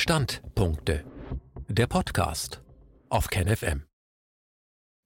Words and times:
Standpunkte. 0.00 1.04
Der 1.68 1.86
Podcast 1.86 2.62
auf 3.10 3.28
KenFM. 3.28 3.82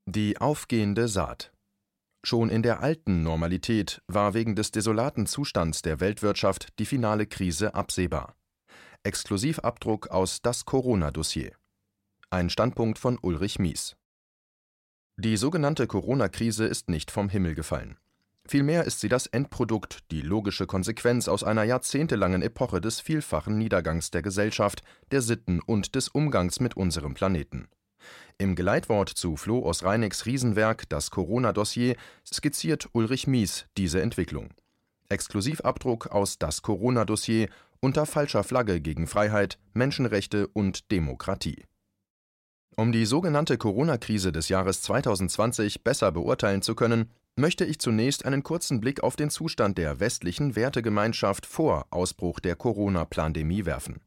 Die 0.07 0.39
aufgehende 0.39 1.09
Saat. 1.09 1.53
Schon 2.25 2.49
in 2.49 2.63
der 2.63 2.79
alten 2.79 3.25
Normalität 3.25 4.03
war 4.07 4.35
wegen 4.35 4.55
des 4.55 4.71
desolaten 4.71 5.27
Zustands 5.27 5.83
der 5.83 5.99
Weltwirtschaft 5.99 6.79
die 6.79 6.87
finale 6.87 7.27
Krise 7.27 7.75
absehbar. 7.75 8.37
Exklusivabdruck 9.03 10.11
aus 10.13 10.43
Das 10.43 10.65
Corona-Dossier. 10.65 11.57
Ein 12.31 12.49
Standpunkt 12.49 13.01
von 13.01 13.19
Ulrich 13.21 13.59
Mies. 13.59 13.97
Die 15.17 15.37
sogenannte 15.37 15.89
Corona-Krise 15.89 16.67
ist 16.67 16.89
nicht 16.89 17.11
vom 17.11 17.29
Himmel 17.29 17.57
gefallen. 17.57 17.99
Vielmehr 18.47 18.85
ist 18.85 19.01
sie 19.01 19.09
das 19.09 19.27
Endprodukt, 19.27 20.01
die 20.11 20.21
logische 20.21 20.67
Konsequenz 20.67 21.29
aus 21.29 21.43
einer 21.43 21.65
jahrzehntelangen 21.65 22.43
Epoche 22.43 22.81
des 22.81 23.01
vielfachen 23.01 23.57
Niedergangs 23.57 24.11
der 24.11 24.21
Gesellschaft, 24.21 24.83
der 25.11 25.23
Sitten 25.23 25.61
und 25.61 25.95
des 25.95 26.09
Umgangs 26.09 26.61
mit 26.61 26.77
unserem 26.77 27.15
Planeten. 27.15 27.69
Im 28.37 28.55
Geleitwort 28.55 29.09
zu 29.09 29.37
Flo 29.37 29.65
aus 29.65 29.83
Reinigs 29.83 30.27
Riesenwerk 30.27 30.89
Das 30.91 31.11
Corona-Dossier 31.11 31.97
skizziert 32.27 32.89
Ulrich 32.93 33.27
Mies 33.27 33.67
diese 33.79 34.03
Entwicklung. 34.03 34.51
Exklusivabdruck 35.09 36.09
aus 36.09 36.39
Das 36.39 36.61
Corona-Dossier 36.61 37.49
unter 37.81 38.05
falscher 38.07 38.45
Flagge 38.45 38.81
gegen 38.81 39.07
Freiheit, 39.07 39.59
Menschenrechte 39.73 40.49
und 40.49 40.91
Demokratie. 40.91 41.65
Um 42.77 42.91
die 42.91 43.07
sogenannte 43.07 43.57
Corona-Krise 43.57 44.33
des 44.33 44.49
Jahres 44.49 44.83
2020 44.83 45.85
besser 45.85 46.11
beurteilen 46.11 46.61
zu 46.61 46.75
können, 46.75 47.11
möchte 47.37 47.65
ich 47.65 47.81
zunächst 47.81 48.25
einen 48.25 48.43
kurzen 48.43 48.81
Blick 48.81 49.03
auf 49.03 49.17
den 49.17 49.31
Zustand 49.31 49.77
der 49.79 50.01
westlichen 50.01 50.57
Wertegemeinschaft 50.57 51.47
vor 51.47 51.87
Ausbruch 51.91 52.41
der 52.41 52.57
Corona-Pandemie 52.57 53.65
werfen. 53.65 54.01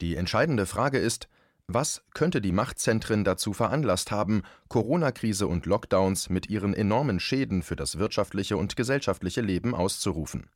Die 0.00 0.16
entscheidende 0.16 0.66
Frage 0.66 0.98
ist, 0.98 1.28
was 1.68 2.02
könnte 2.12 2.40
die 2.40 2.52
Machtzentren 2.52 3.24
dazu 3.24 3.52
veranlasst 3.52 4.10
haben, 4.10 4.42
Corona-Krise 4.68 5.46
und 5.46 5.64
Lockdowns 5.64 6.28
mit 6.28 6.50
ihren 6.50 6.74
enormen 6.74 7.20
Schäden 7.20 7.62
für 7.62 7.76
das 7.76 7.98
wirtschaftliche 7.98 8.56
und 8.56 8.76
gesellschaftliche 8.76 9.40
Leben 9.40 9.74
auszurufen? 9.74 10.50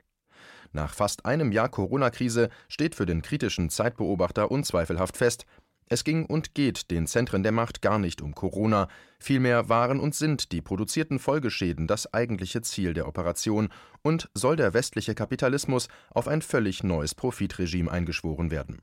Nach 0.72 0.92
fast 0.92 1.24
einem 1.24 1.52
Jahr 1.52 1.68
Corona-Krise 1.68 2.50
steht 2.68 2.94
für 2.94 3.06
den 3.06 3.22
kritischen 3.22 3.70
Zeitbeobachter 3.70 4.50
unzweifelhaft 4.50 5.16
fest, 5.16 5.46
es 5.88 6.04
ging 6.04 6.26
und 6.26 6.54
geht 6.54 6.90
den 6.90 7.06
Zentren 7.06 7.42
der 7.42 7.52
Macht 7.52 7.80
gar 7.80 7.98
nicht 7.98 8.20
um 8.20 8.34
Corona, 8.34 8.88
vielmehr 9.18 9.68
waren 9.68 10.00
und 10.00 10.14
sind 10.14 10.52
die 10.52 10.62
produzierten 10.62 11.18
Folgeschäden 11.18 11.86
das 11.86 12.12
eigentliche 12.12 12.62
Ziel 12.62 12.92
der 12.92 13.06
Operation 13.06 13.68
und 14.02 14.28
soll 14.34 14.56
der 14.56 14.74
westliche 14.74 15.14
Kapitalismus 15.14 15.88
auf 16.10 16.28
ein 16.28 16.42
völlig 16.42 16.82
neues 16.82 17.14
Profitregime 17.14 17.90
eingeschworen 17.90 18.50
werden. 18.50 18.82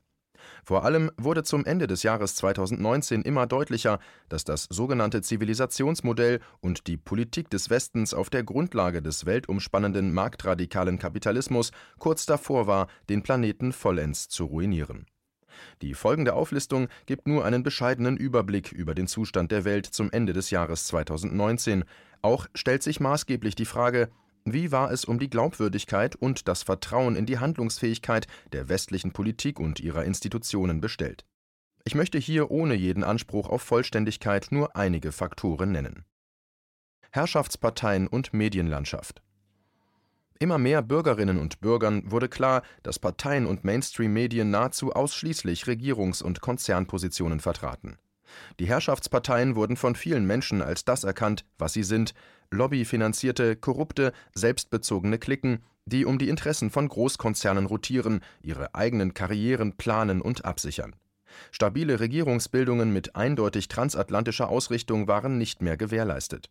Vor 0.64 0.84
allem 0.84 1.10
wurde 1.16 1.42
zum 1.42 1.64
Ende 1.64 1.86
des 1.86 2.02
Jahres 2.02 2.36
2019 2.36 3.22
immer 3.22 3.46
deutlicher, 3.46 3.98
dass 4.28 4.44
das 4.44 4.64
sogenannte 4.70 5.22
Zivilisationsmodell 5.22 6.40
und 6.60 6.86
die 6.86 6.96
Politik 6.96 7.50
des 7.50 7.70
Westens 7.70 8.14
auf 8.14 8.30
der 8.30 8.44
Grundlage 8.44 9.02
des 9.02 9.26
weltumspannenden 9.26 10.12
marktradikalen 10.12 10.98
Kapitalismus 10.98 11.70
kurz 11.98 12.26
davor 12.26 12.66
war, 12.66 12.88
den 13.08 13.22
Planeten 13.22 13.72
vollends 13.72 14.28
zu 14.28 14.44
ruinieren. 14.44 15.06
Die 15.82 15.94
folgende 15.94 16.34
Auflistung 16.34 16.88
gibt 17.06 17.26
nur 17.26 17.44
einen 17.44 17.62
bescheidenen 17.62 18.16
Überblick 18.16 18.72
über 18.72 18.94
den 18.94 19.06
Zustand 19.06 19.52
der 19.52 19.64
Welt 19.64 19.86
zum 19.86 20.10
Ende 20.10 20.32
des 20.32 20.50
Jahres 20.50 20.86
2019. 20.86 21.84
Auch 22.22 22.46
stellt 22.54 22.82
sich 22.82 23.00
maßgeblich 23.00 23.54
die 23.54 23.64
Frage, 23.64 24.08
wie 24.44 24.72
war 24.72 24.90
es 24.90 25.04
um 25.04 25.18
die 25.18 25.30
Glaubwürdigkeit 25.30 26.16
und 26.16 26.48
das 26.48 26.62
Vertrauen 26.62 27.16
in 27.16 27.26
die 27.26 27.38
Handlungsfähigkeit 27.38 28.26
der 28.52 28.68
westlichen 28.68 29.12
Politik 29.12 29.58
und 29.58 29.80
ihrer 29.80 30.04
Institutionen 30.04 30.80
bestellt? 30.80 31.24
Ich 31.84 31.94
möchte 31.94 32.18
hier 32.18 32.50
ohne 32.50 32.74
jeden 32.74 33.04
Anspruch 33.04 33.48
auf 33.48 33.62
Vollständigkeit 33.62 34.48
nur 34.50 34.76
einige 34.76 35.12
Faktoren 35.12 35.72
nennen. 35.72 36.04
Herrschaftsparteien 37.10 38.06
und 38.06 38.34
Medienlandschaft 38.34 39.22
Immer 40.40 40.58
mehr 40.58 40.82
Bürgerinnen 40.82 41.38
und 41.38 41.60
Bürgern 41.60 42.10
wurde 42.10 42.28
klar, 42.28 42.62
dass 42.82 42.98
Parteien 42.98 43.46
und 43.46 43.62
Mainstream-Medien 43.62 44.50
nahezu 44.50 44.92
ausschließlich 44.92 45.64
Regierungs- 45.64 46.22
und 46.22 46.40
Konzernpositionen 46.40 47.38
vertraten. 47.38 47.98
Die 48.58 48.66
Herrschaftsparteien 48.66 49.54
wurden 49.54 49.76
von 49.76 49.94
vielen 49.94 50.26
Menschen 50.26 50.60
als 50.60 50.84
das 50.84 51.04
erkannt, 51.04 51.44
was 51.56 51.72
sie 51.72 51.84
sind: 51.84 52.14
lobbyfinanzierte, 52.50 53.54
korrupte, 53.54 54.12
selbstbezogene 54.34 55.18
Klicken, 55.18 55.62
die 55.86 56.04
um 56.04 56.18
die 56.18 56.28
Interessen 56.28 56.70
von 56.70 56.88
Großkonzernen 56.88 57.66
rotieren, 57.66 58.20
ihre 58.42 58.74
eigenen 58.74 59.14
Karrieren 59.14 59.76
planen 59.76 60.20
und 60.20 60.44
absichern. 60.44 60.96
Stabile 61.52 62.00
Regierungsbildungen 62.00 62.92
mit 62.92 63.14
eindeutig 63.14 63.68
transatlantischer 63.68 64.48
Ausrichtung 64.48 65.06
waren 65.06 65.38
nicht 65.38 65.62
mehr 65.62 65.76
gewährleistet 65.76 66.50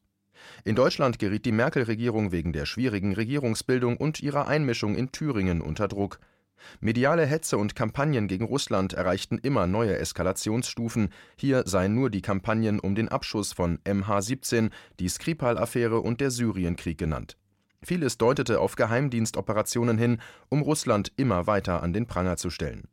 in 0.64 0.76
Deutschland 0.76 1.20
geriet 1.20 1.46
die 1.46 1.52
Merkel-Regierung 1.52 2.32
wegen 2.32 2.54
der 2.54 2.66
schwierigen 2.66 3.14
Regierungsbildung 3.14 3.98
und 3.98 4.22
ihrer 4.22 4.48
Einmischung 4.48 4.96
in 4.96 5.12
Thüringen 5.12 5.62
unter 5.62 5.88
Druck. 5.88 6.20
Mediale 6.80 7.26
Hetze 7.26 7.58
und 7.58 7.76
Kampagnen 7.76 8.28
gegen 8.28 8.46
Russland 8.46 8.94
erreichten 8.94 9.38
immer 9.38 9.68
neue 9.68 9.98
Eskalationsstufen, 9.98 11.10
hier 11.36 11.64
seien 11.66 11.94
nur 11.94 12.10
die 12.10 12.22
Kampagnen 12.22 12.80
um 12.80 12.96
den 12.96 13.10
Abschuss 13.10 13.52
von 13.54 13.80
MH17, 13.80 14.70
die 15.00 15.10
Skripal-Affäre 15.10 16.00
und 16.00 16.22
der 16.22 16.32
Syrienkrieg 16.32 16.98
genannt. 16.98 17.38
Vieles 17.82 18.18
deutete 18.18 18.60
auf 18.62 18.76
Geheimdienstoperationen 18.76 19.98
hin, 19.98 20.20
um 20.50 20.62
Russland 20.62 21.12
immer 21.18 21.48
weiter 21.48 21.84
an 21.84 21.92
den 21.92 22.08
Pranger 22.08 22.38
zu 22.38 22.50
stellen 22.50 22.88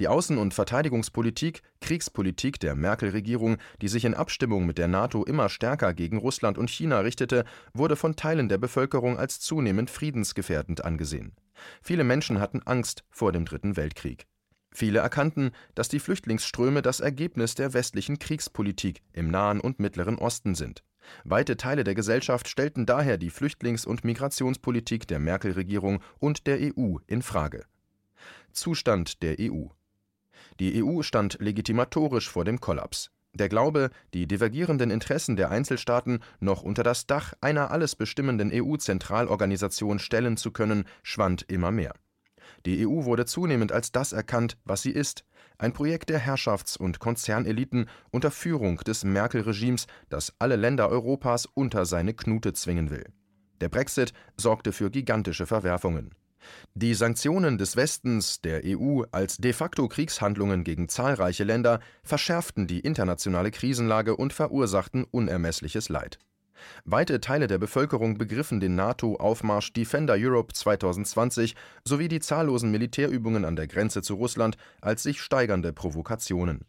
die 0.00 0.08
Außen- 0.08 0.38
und 0.38 0.54
Verteidigungspolitik, 0.54 1.62
Kriegspolitik 1.80 2.60
der 2.60 2.74
Merkel-Regierung, 2.74 3.58
die 3.82 3.88
sich 3.88 4.04
in 4.04 4.14
Abstimmung 4.14 4.66
mit 4.66 4.78
der 4.78 4.88
NATO 4.88 5.24
immer 5.24 5.48
stärker 5.48 5.94
gegen 5.94 6.18
Russland 6.18 6.58
und 6.58 6.70
China 6.70 7.00
richtete, 7.00 7.44
wurde 7.72 7.96
von 7.96 8.16
Teilen 8.16 8.48
der 8.48 8.58
Bevölkerung 8.58 9.18
als 9.18 9.40
zunehmend 9.40 9.90
friedensgefährdend 9.90 10.84
angesehen. 10.84 11.32
Viele 11.82 12.04
Menschen 12.04 12.40
hatten 12.40 12.62
Angst 12.64 13.04
vor 13.10 13.32
dem 13.32 13.44
Dritten 13.44 13.76
Weltkrieg. 13.76 14.26
Viele 14.72 14.98
erkannten, 14.98 15.52
dass 15.74 15.88
die 15.88 16.00
Flüchtlingsströme 16.00 16.82
das 16.82 17.00
Ergebnis 17.00 17.54
der 17.54 17.72
westlichen 17.72 18.18
Kriegspolitik 18.18 19.00
im 19.14 19.30
Nahen 19.30 19.58
und 19.60 19.80
Mittleren 19.80 20.18
Osten 20.18 20.54
sind. 20.54 20.82
Weite 21.24 21.56
Teile 21.56 21.84
der 21.84 21.94
Gesellschaft 21.94 22.48
stellten 22.48 22.84
daher 22.84 23.16
die 23.16 23.30
Flüchtlings- 23.30 23.86
und 23.86 24.04
Migrationspolitik 24.04 25.06
der 25.06 25.18
Merkel-Regierung 25.18 26.02
und 26.18 26.46
der 26.46 26.58
EU 26.60 26.96
in 27.06 27.22
Frage. 27.22 27.64
Zustand 28.56 29.22
der 29.22 29.36
EU. 29.40 29.66
Die 30.58 30.82
EU 30.82 31.02
stand 31.02 31.38
legitimatorisch 31.40 32.28
vor 32.28 32.44
dem 32.44 32.60
Kollaps. 32.60 33.10
Der 33.34 33.50
Glaube, 33.50 33.90
die 34.14 34.26
divergierenden 34.26 34.90
Interessen 34.90 35.36
der 35.36 35.50
Einzelstaaten 35.50 36.20
noch 36.40 36.62
unter 36.62 36.82
das 36.82 37.06
Dach 37.06 37.34
einer 37.42 37.70
alles 37.70 37.94
bestimmenden 37.94 38.50
EU-Zentralorganisation 38.52 39.98
stellen 39.98 40.38
zu 40.38 40.52
können, 40.52 40.84
schwand 41.02 41.42
immer 41.50 41.70
mehr. 41.70 41.92
Die 42.64 42.86
EU 42.86 43.04
wurde 43.04 43.26
zunehmend 43.26 43.72
als 43.72 43.92
das 43.92 44.12
erkannt, 44.12 44.56
was 44.64 44.82
sie 44.82 44.90
ist, 44.90 45.24
ein 45.58 45.72
Projekt 45.72 46.08
der 46.08 46.20
Herrschafts- 46.20 46.78
und 46.78 46.98
Konzerneliten 46.98 47.88
unter 48.10 48.30
Führung 48.30 48.78
des 48.78 49.04
Merkel-Regimes, 49.04 49.86
das 50.08 50.34
alle 50.38 50.56
Länder 50.56 50.88
Europas 50.88 51.46
unter 51.46 51.84
seine 51.84 52.14
Knute 52.14 52.54
zwingen 52.54 52.90
will. 52.90 53.04
Der 53.60 53.68
Brexit 53.68 54.12
sorgte 54.36 54.72
für 54.72 54.90
gigantische 54.90 55.46
Verwerfungen. 55.46 56.14
Die 56.74 56.94
Sanktionen 56.94 57.58
des 57.58 57.76
Westens, 57.76 58.40
der 58.40 58.62
EU, 58.64 59.02
als 59.10 59.38
de 59.38 59.52
facto 59.52 59.88
Kriegshandlungen 59.88 60.64
gegen 60.64 60.88
zahlreiche 60.88 61.44
Länder 61.44 61.80
verschärften 62.02 62.66
die 62.66 62.80
internationale 62.80 63.50
Krisenlage 63.50 64.16
und 64.16 64.32
verursachten 64.32 65.04
unermessliches 65.04 65.88
Leid. 65.88 66.18
Weite 66.84 67.20
Teile 67.20 67.46
der 67.46 67.58
Bevölkerung 67.58 68.18
begriffen 68.18 68.60
den 68.60 68.74
NATO-Aufmarsch 68.74 69.72
Defender 69.72 70.14
Europe 70.18 70.52
2020 70.52 71.54
sowie 71.84 72.08
die 72.08 72.20
zahllosen 72.20 72.70
Militärübungen 72.70 73.44
an 73.44 73.56
der 73.56 73.66
Grenze 73.66 74.02
zu 74.02 74.14
Russland 74.14 74.56
als 74.80 75.02
sich 75.02 75.20
steigernde 75.20 75.72
Provokationen. 75.72 76.66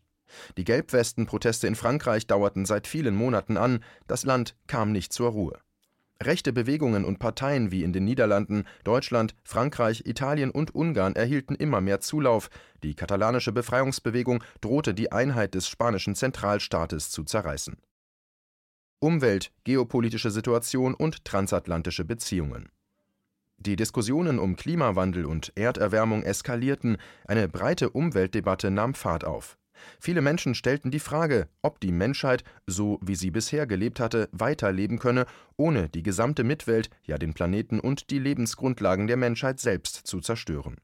Die 0.57 0.65
Gelbwesten-Proteste 0.65 1.68
in 1.68 1.75
Frankreich 1.75 2.27
dauerten 2.27 2.65
seit 2.65 2.88
vielen 2.88 3.15
Monaten 3.15 3.57
an, 3.57 3.83
das 4.07 4.24
Land 4.24 4.56
kam 4.68 4.91
nicht 4.91 5.13
zur 5.13 5.29
Ruhe. 5.29 5.59
Rechte 6.21 6.51
Bewegungen 6.51 7.05
und 7.05 7.19
Parteien 7.19 7.71
wie 7.71 7.83
in 7.83 7.93
den 7.93 8.03
Niederlanden, 8.05 8.65
Deutschland, 8.83 9.35
Frankreich, 9.43 10.03
Italien 10.05 10.49
und 10.49 10.73
Ungarn 10.73 11.15
erhielten 11.15 11.55
immer 11.55 11.79
mehr 11.81 11.99
Zulauf, 11.99 12.49
die 12.83 12.95
katalanische 12.95 13.51
Befreiungsbewegung 13.51 14.43
drohte 14.61 14.93
die 14.93 15.11
Einheit 15.11 15.53
des 15.53 15.67
spanischen 15.67 16.15
Zentralstaates 16.15 17.09
zu 17.11 17.23
zerreißen. 17.23 17.77
Umwelt, 18.99 19.51
geopolitische 19.63 20.31
Situation 20.31 20.95
und 20.95 21.23
transatlantische 21.23 22.03
Beziehungen. 22.03 22.69
Die 23.57 23.75
Diskussionen 23.75 24.39
um 24.39 24.55
Klimawandel 24.55 25.25
und 25.25 25.51
Erderwärmung 25.55 26.23
eskalierten, 26.23 26.97
eine 27.25 27.47
breite 27.47 27.91
Umweltdebatte 27.91 28.71
nahm 28.71 28.93
Fahrt 28.93 29.23
auf 29.23 29.57
Viele 30.00 30.21
Menschen 30.21 30.56
stellten 30.56 30.91
die 30.91 31.00
Frage, 31.00 31.47
ob 31.62 31.79
die 31.79 31.91
Menschheit, 31.91 32.44
so 32.65 33.00
wie 33.01 33.15
sie 33.15 33.31
bisher 33.31 33.68
gelebt 33.68 34.00
hatte, 34.00 34.29
weiterleben 34.31 35.00
könne, 35.00 35.25
ohne 35.56 35.89
die 35.89 36.03
gesamte 36.03 36.44
Mitwelt, 36.44 36.89
ja 37.03 37.18
den 37.18 37.33
Planeten 37.33 37.79
und 37.79 38.09
die 38.09 38.19
Lebensgrundlagen 38.19 39.07
der 39.07 39.18
Menschheit 39.18 39.59
selbst 39.59 40.07
zu 40.07 40.19
zerstören. 40.19 40.77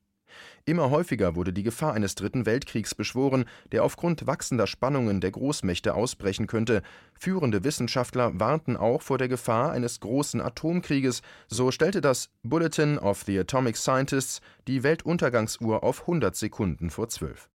Immer 0.65 0.89
häufiger 0.89 1.35
wurde 1.35 1.53
die 1.53 1.63
Gefahr 1.63 1.93
eines 1.93 2.15
Dritten 2.15 2.45
Weltkriegs 2.45 2.95
beschworen, 2.95 3.45
der 3.71 3.83
aufgrund 3.83 4.27
wachsender 4.27 4.67
Spannungen 4.67 5.19
der 5.21 5.31
Großmächte 5.31 5.93
ausbrechen 5.93 6.47
könnte. 6.47 6.81
Führende 7.19 7.63
Wissenschaftler 7.63 8.39
warnten 8.39 8.77
auch 8.77 9.01
vor 9.01 9.17
der 9.17 9.27
Gefahr 9.27 9.71
eines 9.71 9.99
großen 9.99 10.41
Atomkrieges. 10.41 11.21
So 11.47 11.71
stellte 11.71 12.01
das 12.01 12.29
Bulletin 12.43 12.97
of 12.97 13.23
the 13.23 13.39
Atomic 13.39 13.77
Scientists 13.77 14.41
die 14.67 14.83
Weltuntergangsuhr 14.83 15.83
auf 15.83 16.01
100 16.01 16.35
Sekunden 16.35 16.89
vor 16.89 17.09
zwölf. 17.09 17.49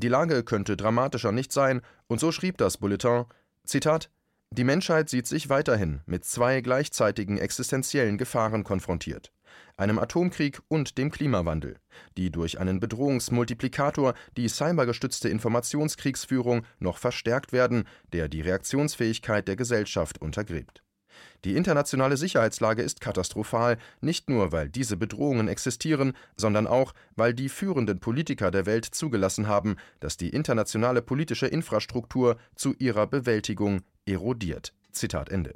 Die 0.00 0.08
Lage 0.08 0.42
könnte 0.44 0.78
dramatischer 0.78 1.30
nicht 1.30 1.52
sein, 1.52 1.82
und 2.06 2.20
so 2.20 2.32
schrieb 2.32 2.56
das 2.56 2.78
Bulletin: 2.78 3.26
Zitat 3.64 4.10
die 4.52 4.64
Menschheit 4.64 5.08
sieht 5.08 5.28
sich 5.28 5.48
weiterhin 5.48 6.00
mit 6.06 6.24
zwei 6.24 6.60
gleichzeitigen 6.60 7.38
existenziellen 7.38 8.18
Gefahren 8.18 8.64
konfrontiert 8.64 9.30
einem 9.80 9.98
Atomkrieg 9.98 10.60
und 10.68 10.98
dem 10.98 11.10
Klimawandel, 11.10 11.78
die 12.16 12.30
durch 12.30 12.60
einen 12.60 12.80
Bedrohungsmultiplikator, 12.80 14.14
die 14.36 14.48
cybergestützte 14.48 15.28
Informationskriegsführung, 15.28 16.66
noch 16.78 16.98
verstärkt 16.98 17.52
werden, 17.52 17.84
der 18.12 18.28
die 18.28 18.42
Reaktionsfähigkeit 18.42 19.48
der 19.48 19.56
Gesellschaft 19.56 20.20
untergräbt. 20.20 20.82
Die 21.44 21.56
internationale 21.56 22.16
Sicherheitslage 22.16 22.82
ist 22.82 23.00
katastrophal, 23.00 23.78
nicht 24.00 24.28
nur 24.28 24.52
weil 24.52 24.68
diese 24.68 24.96
Bedrohungen 24.96 25.48
existieren, 25.48 26.12
sondern 26.36 26.66
auch, 26.66 26.92
weil 27.16 27.34
die 27.34 27.48
führenden 27.48 28.00
Politiker 28.00 28.50
der 28.50 28.66
Welt 28.66 28.84
zugelassen 28.84 29.48
haben, 29.48 29.76
dass 30.00 30.16
die 30.16 30.30
internationale 30.30 31.02
politische 31.02 31.46
Infrastruktur 31.46 32.36
zu 32.54 32.74
ihrer 32.78 33.06
Bewältigung 33.06 33.82
erodiert. 34.06 34.74
Zitat 34.92 35.28
Ende. 35.30 35.54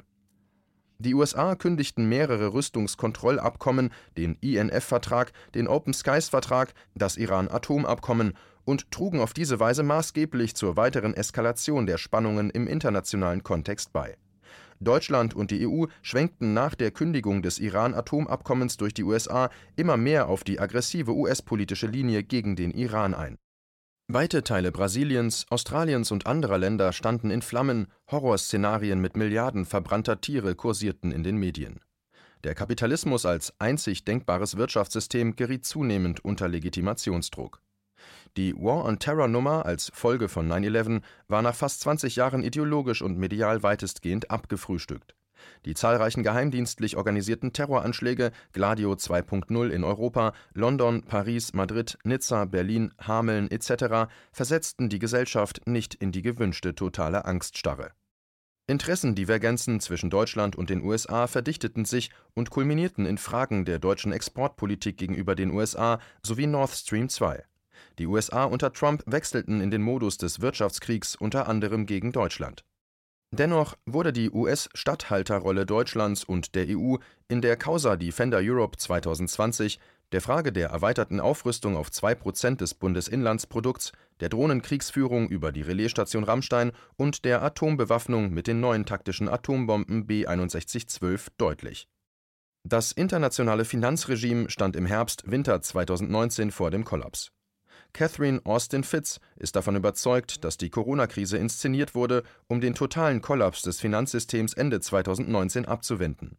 Die 0.99 1.15
USA 1.15 1.57
kündigten 1.57 2.09
mehrere 2.09 2.55
Rüstungskontrollabkommen, 2.55 3.93
den 4.17 4.37
INF-Vertrag, 4.41 5.33
den 5.55 5.67
Open 5.67 5.93
Skies-Vertrag, 5.93 6.73
das 6.95 7.17
Iran-Atomabkommen 7.17 8.35
und 8.65 8.91
trugen 8.91 9.21
auf 9.21 9.35
diese 9.35 9.61
Weise 9.61 9.83
maßgeblich 9.83 10.55
zur 10.55 10.77
weiteren 10.77 11.15
Eskalation 11.15 11.87
der 11.87 11.99
Spannungen 11.99 12.49
im 12.51 12.67
internationalen 12.67 13.43
Kontext 13.43 13.93
bei. 13.93 14.17
Deutschland 14.85 15.35
und 15.35 15.51
die 15.51 15.67
EU 15.67 15.87
schwenkten 16.03 16.55
nach 16.55 16.75
der 16.75 16.91
Kündigung 16.91 17.43
des 17.43 17.59
Iran-Atomabkommens 17.59 18.77
durch 18.77 18.95
die 18.95 19.05
USA 19.05 19.51
immer 19.77 19.97
mehr 19.97 20.29
auf 20.29 20.45
die 20.45 20.61
aggressive 20.61 21.15
US-politische 21.15 21.87
Linie 21.87 22.23
gegen 22.23 22.57
den 22.57 22.71
Iran 22.71 23.15
ein 23.15 23.39
Weite 24.07 24.43
Teile 24.43 24.71
Brasiliens, 24.71 25.47
Australiens 25.49 26.11
und 26.11 26.27
anderer 26.27 26.59
Länder 26.59 26.93
standen 26.93 27.31
in 27.31 27.41
Flammen, 27.41 27.87
Horrorszenarien 28.11 29.01
mit 29.01 29.17
Milliarden 29.17 29.65
verbrannter 29.65 30.21
Tiere 30.21 30.55
kursierten 30.55 31.11
in 31.11 31.23
den 31.23 31.39
Medien. 31.39 31.81
Der 32.45 32.55
Kapitalismus 32.55 33.25
als 33.25 33.55
einzig 33.59 34.05
denkbares 34.05 34.59
Wirtschaftssystem 34.59 35.37
geriet 35.37 35.65
zunehmend 35.65 36.23
unter 36.23 36.49
Legitimationsdruck. 36.49 37.63
Die 38.37 38.55
War 38.57 38.85
on 38.85 38.99
Terror 38.99 39.29
Nummer 39.29 39.65
als 39.65 39.91
Folge 39.95 40.29
von 40.29 40.49
9/11 40.49 41.03
war 41.29 41.43
nach 41.43 41.55
fast 41.55 41.81
20 41.83 42.17
Jahren 42.17 42.43
ideologisch 42.43 43.03
und 43.03 43.19
medial 43.19 43.63
weitestgehend 43.63 44.31
abgefrühstückt 44.31 45.15
die 45.65 45.75
zahlreichen 45.75 46.23
geheimdienstlich 46.23 46.97
organisierten 46.97 47.53
Terroranschläge 47.53 48.33
Gladio 48.53 48.93
2.0 48.93 49.69
in 49.71 49.85
Europa, 49.85 50.33
London, 50.53 51.03
Paris, 51.03 51.53
Madrid, 51.55 51.99
Nizza, 52.05 52.45
Berlin, 52.45 52.93
Hameln 52.99 53.51
etc. 53.51 54.11
versetzten 54.33 54.89
die 54.89 54.99
Gesellschaft 54.99 55.67
nicht 55.67 55.95
in 55.95 56.13
die 56.13 56.23
gewünschte 56.23 56.75
totale 56.75 57.25
Angststarre. 57.25 57.93
Interessendivergenzen 58.67 59.81
zwischen 59.81 60.09
Deutschland 60.09 60.57
und 60.57 60.71
den 60.71 60.83
USA 60.83 61.27
verdichteten 61.27 61.85
sich 61.85 62.11
und 62.33 62.49
kulminierten 62.49 63.05
in 63.05 63.19
Fragen 63.19 63.67
der 63.67 63.79
deutschen 63.79 64.11
Exportpolitik 64.13 64.97
gegenüber 64.97 65.35
den 65.35 65.51
USA 65.51 65.99
sowie 66.23 66.47
Nord 66.47 66.71
Stream 66.71 67.11
2. 67.11 67.45
Die 67.99 68.07
USA 68.07 68.45
unter 68.45 68.73
Trump 68.73 69.03
wechselten 69.07 69.61
in 69.61 69.71
den 69.71 69.83
Modus 69.83 70.19
des 70.19 70.41
Wirtschaftskriegs 70.41 71.17
unter 71.17 71.49
anderem 71.49 71.87
gegen 71.87 72.13
Deutschland 72.13 72.65
Dennoch 73.35 73.77
wurde 73.85 74.13
die 74.13 74.31
US-Statthalterrolle 74.31 75.67
Deutschlands 75.67 76.23
und 76.23 76.55
der 76.55 76.67
EU 76.69 76.97
in 77.27 77.41
der 77.41 77.57
Causa 77.57 77.97
Defender 77.97 78.39
Europe 78.41 78.77
2020, 78.77 79.81
der 80.13 80.21
Frage 80.21 80.53
der 80.53 80.69
erweiterten 80.69 81.19
Aufrüstung 81.19 81.77
auf 81.77 81.91
2 81.91 82.15
Prozent 82.15 82.61
des 82.61 82.75
Bundesinlandsprodukts, 82.75 83.91
der 84.21 84.29
Drohnenkriegsführung 84.29 85.29
über 85.29 85.51
die 85.51 85.63
Relaisstation 85.63 86.23
Rammstein 86.23 86.71
und 86.95 87.25
der 87.25 87.43
Atombewaffnung 87.43 88.31
mit 88.33 88.47
den 88.47 88.61
neuen 88.61 88.87
taktischen 88.87 89.29
Atombomben 89.29 90.07
B6112 90.07 91.27
deutlich. 91.37 91.89
Das 92.63 92.93
internationale 92.93 93.65
Finanzregime 93.65 94.49
stand 94.49 94.77
im 94.77 94.87
Herbst/Winter 94.87 95.61
2019 95.61 96.53
vor 96.53 96.71
dem 96.71 96.85
Kollaps 96.85 97.33
Catherine 97.95 98.41
Austin 98.45 98.83
Fitz 98.83 99.21
ist 99.37 99.55
davon 99.55 99.77
überzeugt, 99.77 100.43
dass 100.45 100.59
die 100.59 100.69
Corona-Krise 100.69 101.39
inszeniert 101.39 101.95
wurde, 101.95 102.25
um 102.49 102.61
den 102.61 102.75
totalen 102.75 103.23
Kollaps 103.23 103.63
des 103.63 103.81
Finanzsystems 103.81 104.53
Ende 104.53 104.81
2019 104.81 105.65
abzuwenden. 105.65 106.37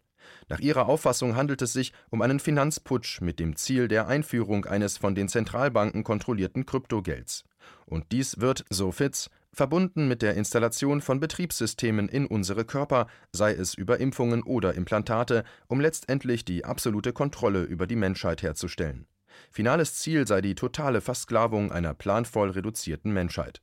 Nach 0.50 0.60
ihrer 0.60 0.90
Auffassung 0.90 1.38
handelt 1.38 1.62
es 1.62 1.72
sich 1.72 1.94
um 2.10 2.22
einen 2.22 2.42
Finanzputsch 2.42 3.22
mit 3.22 3.40
dem 3.40 3.56
Ziel 3.56 3.88
der 3.88 4.08
Einführung 4.08 4.66
eines 4.66 4.98
von 4.98 5.16
den 5.16 5.30
Zentralbanken 5.30 6.04
kontrollierten 6.04 6.66
Kryptogelds. 6.66 7.46
Und 7.86 8.12
dies 8.12 8.42
wird, 8.42 8.66
so 8.70 8.92
Fitz, 8.92 9.30
verbunden 9.54 10.10
mit 10.10 10.22
der 10.22 10.34
Installation 10.34 11.00
von 11.00 11.22
Betriebssystemen 11.22 12.10
in 12.10 12.26
unsere 12.26 12.66
Körper, 12.66 13.08
sei 13.32 13.54
es 13.54 13.76
über 13.76 14.02
Impfungen 14.02 14.44
oder 14.44 14.74
Implantate, 14.74 15.46
um 15.68 15.80
letztendlich 15.80 16.44
die 16.44 16.66
absolute 16.66 17.14
Kontrolle 17.14 17.64
über 17.64 17.88
die 17.88 17.96
Menschheit 17.96 18.44
herzustellen 18.44 19.08
Finales 19.52 19.96
Ziel 19.96 20.28
sei 20.28 20.42
die 20.42 20.56
totale 20.56 21.02
Versklavung 21.02 21.72
einer 21.72 21.94
planvoll 21.94 22.52
reduzierten 22.52 23.14
Menschheit. 23.14 23.62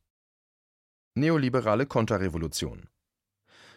Neoliberale 1.14 1.86
Konterrevolution 1.86 2.88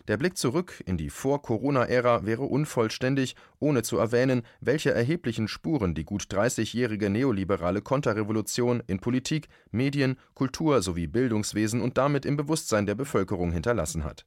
Der 0.07 0.17
Blick 0.17 0.37
zurück 0.37 0.81
in 0.85 0.97
die 0.97 1.09
Vor-Corona-Ära 1.09 2.25
wäre 2.25 2.43
unvollständig, 2.43 3.35
ohne 3.59 3.83
zu 3.83 3.97
erwähnen, 3.97 4.43
welche 4.61 4.93
erheblichen 4.93 5.47
Spuren 5.47 5.95
die 5.95 6.05
gut 6.05 6.23
30-jährige 6.23 7.09
neoliberale 7.09 7.81
Konterrevolution 7.81 8.81
in 8.87 8.99
Politik, 8.99 9.47
Medien, 9.71 10.17
Kultur 10.33 10.81
sowie 10.81 11.07
Bildungswesen 11.07 11.81
und 11.81 11.97
damit 11.97 12.25
im 12.25 12.37
Bewusstsein 12.37 12.85
der 12.85 12.95
Bevölkerung 12.95 13.51
hinterlassen 13.51 14.03
hat 14.03 14.25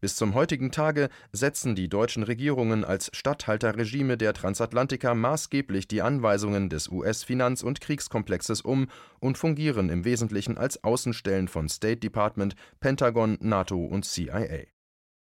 bis 0.00 0.16
zum 0.16 0.34
heutigen 0.34 0.70
Tage 0.72 1.08
setzen 1.32 1.74
die 1.74 1.88
deutschen 1.88 2.22
Regierungen 2.22 2.84
als 2.84 3.10
Statthalterregime 3.12 4.16
der 4.16 4.32
Transatlantiker 4.32 5.14
maßgeblich 5.14 5.88
die 5.88 6.02
Anweisungen 6.02 6.68
des 6.68 6.88
US-Finanz- 6.88 7.62
und 7.62 7.80
Kriegskomplexes 7.80 8.60
um 8.60 8.88
und 9.18 9.38
fungieren 9.38 9.90
im 9.90 10.04
Wesentlichen 10.04 10.58
als 10.58 10.82
Außenstellen 10.82 11.48
von 11.48 11.68
State 11.68 12.00
Department, 12.00 12.54
Pentagon, 12.80 13.36
NATO 13.40 13.84
und 13.84 14.04
CIA 14.04 14.66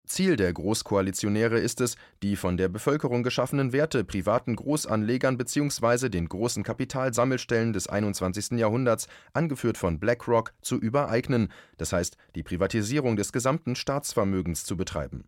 Ziel 0.10 0.38
der 0.38 0.52
Großkoalitionäre 0.52 1.60
ist 1.60 1.82
es, 1.82 1.96
die 2.24 2.36
von 2.36 2.58
der 2.58 2.68
Bevölkerung 2.68 3.22
geschaffenen 3.22 3.74
Werte 3.74 4.04
privaten 4.04 4.56
Großanlegern 4.56 5.38
bzw. 5.38 6.10
den 6.10 6.28
großen 6.28 6.64
Kapitalsammelstellen 6.64 7.74
des 7.74 7.88
21. 7.88 8.58
Jahrhunderts, 8.58 9.08
angeführt 9.34 9.78
von 9.78 10.00
BlackRock, 10.00 10.54
zu 10.64 10.78
übereignen, 10.78 11.50
das 11.78 11.94
heißt 11.94 12.18
die 12.34 12.42
Privatisierung 12.42 13.18
des 13.18 13.32
gesamten 13.32 13.76
Staatsvermögens 13.76 14.66
zu 14.66 14.76
betreiben. 14.76 15.26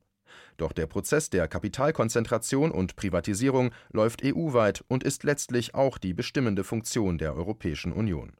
Doch 0.57 0.71
der 0.71 0.87
Prozess 0.87 1.29
der 1.29 1.47
Kapitalkonzentration 1.47 2.71
und 2.71 2.95
Privatisierung 2.95 3.69
läuft 3.91 4.23
EU-weit 4.25 4.83
und 4.87 5.03
ist 5.03 5.23
letztlich 5.23 5.75
auch 5.75 5.99
die 5.99 6.15
bestimmende 6.15 6.63
Funktion 6.63 7.19
der 7.19 7.35
Europäischen 7.35 7.93
Union. 7.93 8.33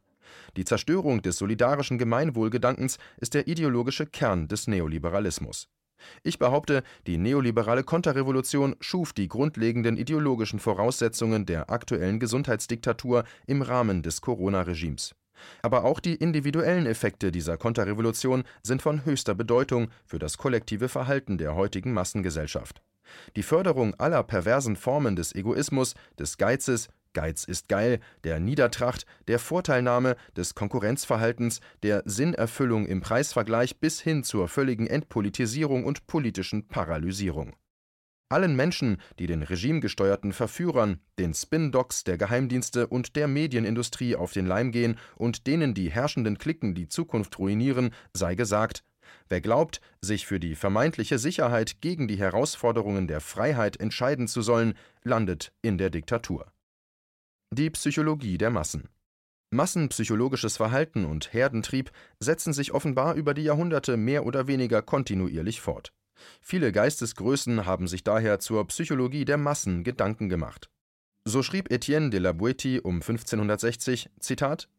Die 0.57 0.65
Zerstörung 0.65 1.21
des 1.21 1.37
solidarischen 1.37 1.99
Gemeinwohlgedankens 1.99 2.97
ist 3.17 3.35
der 3.35 3.47
ideologische 3.47 4.07
Kern 4.07 4.47
des 4.47 4.65
Neoliberalismus 4.65 5.69
ich 6.23 6.39
behaupte, 6.39 6.83
die 7.07 7.17
neoliberale 7.17 7.83
Konterrevolution 7.83 8.75
schuf 8.79 9.13
die 9.13 9.27
grundlegenden 9.27 9.97
ideologischen 9.97 10.59
Voraussetzungen 10.59 11.45
der 11.45 11.69
aktuellen 11.69 12.19
Gesundheitsdiktatur 12.19 13.23
im 13.47 13.61
Rahmen 13.61 14.03
des 14.03 14.21
Corona-Regimes. 14.21 15.15
Aber 15.61 15.85
auch 15.85 15.99
die 15.99 16.15
individuellen 16.15 16.85
Effekte 16.85 17.31
dieser 17.31 17.57
Konterrevolution 17.57 18.43
sind 18.63 18.81
von 18.81 19.05
höchster 19.05 19.35
Bedeutung 19.35 19.89
für 20.05 20.19
das 20.19 20.37
kollektive 20.37 20.89
Verhalten 20.89 21.37
der 21.37 21.55
heutigen 21.55 21.93
Massengesellschaft. 21.93 22.81
Die 23.35 23.43
Förderung 23.43 23.95
aller 23.95 24.23
perversen 24.23 24.75
Formen 24.75 25.15
des 25.15 25.35
Egoismus, 25.35 25.95
des 26.17 26.37
Geizes, 26.37 26.89
Geiz 27.13 27.43
ist 27.43 27.67
geil, 27.67 27.99
der 28.23 28.39
Niedertracht, 28.39 29.05
der 29.27 29.39
Vorteilnahme, 29.39 30.15
des 30.35 30.55
Konkurrenzverhaltens, 30.55 31.59
der 31.83 32.03
Sinnerfüllung 32.05 32.85
im 32.85 33.01
Preisvergleich 33.01 33.79
bis 33.79 33.99
hin 33.99 34.23
zur 34.23 34.47
völligen 34.47 34.87
Entpolitisierung 34.87 35.83
und 35.83 36.07
politischen 36.07 36.67
Paralysierung. 36.67 37.53
Allen 38.29 38.55
Menschen, 38.55 38.97
die 39.19 39.27
den 39.27 39.43
regimegesteuerten 39.43 40.31
Verführern, 40.31 41.01
den 41.19 41.33
Spin-Docks 41.33 42.05
der 42.05 42.17
Geheimdienste 42.17 42.87
und 42.87 43.17
der 43.17 43.27
Medienindustrie 43.27 44.15
auf 44.15 44.31
den 44.31 44.45
Leim 44.45 44.71
gehen 44.71 44.97
und 45.17 45.47
denen 45.47 45.73
die 45.73 45.91
herrschenden 45.91 46.37
Klicken 46.37 46.73
die 46.73 46.87
Zukunft 46.87 47.37
ruinieren, 47.39 47.93
sei 48.13 48.35
gesagt, 48.35 48.85
wer 49.27 49.41
glaubt, 49.41 49.81
sich 49.99 50.25
für 50.27 50.39
die 50.39 50.55
vermeintliche 50.55 51.19
Sicherheit 51.19 51.81
gegen 51.81 52.07
die 52.07 52.17
Herausforderungen 52.17 53.07
der 53.07 53.19
Freiheit 53.19 53.77
entscheiden 53.77 54.29
zu 54.29 54.41
sollen, 54.41 54.75
landet 55.03 55.51
in 55.61 55.77
der 55.77 55.89
Diktatur 55.89 56.53
die 57.53 57.69
Psychologie 57.69 58.37
der 58.37 58.49
Massen 58.49 58.87
Massenpsychologisches 59.49 60.55
Verhalten 60.55 61.03
und 61.03 61.33
Herdentrieb 61.33 61.91
setzen 62.17 62.53
sich 62.53 62.71
offenbar 62.71 63.15
über 63.15 63.33
die 63.33 63.43
Jahrhunderte 63.43 63.97
mehr 63.97 64.25
oder 64.25 64.47
weniger 64.47 64.81
kontinuierlich 64.81 65.59
fort. 65.59 65.91
Viele 66.39 66.71
Geistesgrößen 66.71 67.65
haben 67.65 67.89
sich 67.89 68.05
daher 68.05 68.39
zur 68.39 68.65
Psychologie 68.67 69.25
der 69.25 69.35
Massen 69.35 69.83
Gedanken 69.83 70.29
gemacht. 70.29 70.69
So 71.25 71.43
schrieb 71.43 71.69
Etienne 71.69 72.09
de 72.09 72.21
la 72.21 72.29
Boétie 72.29 72.79
um 72.79 72.95
1560: 73.01 74.09
Zitat, 74.21 74.69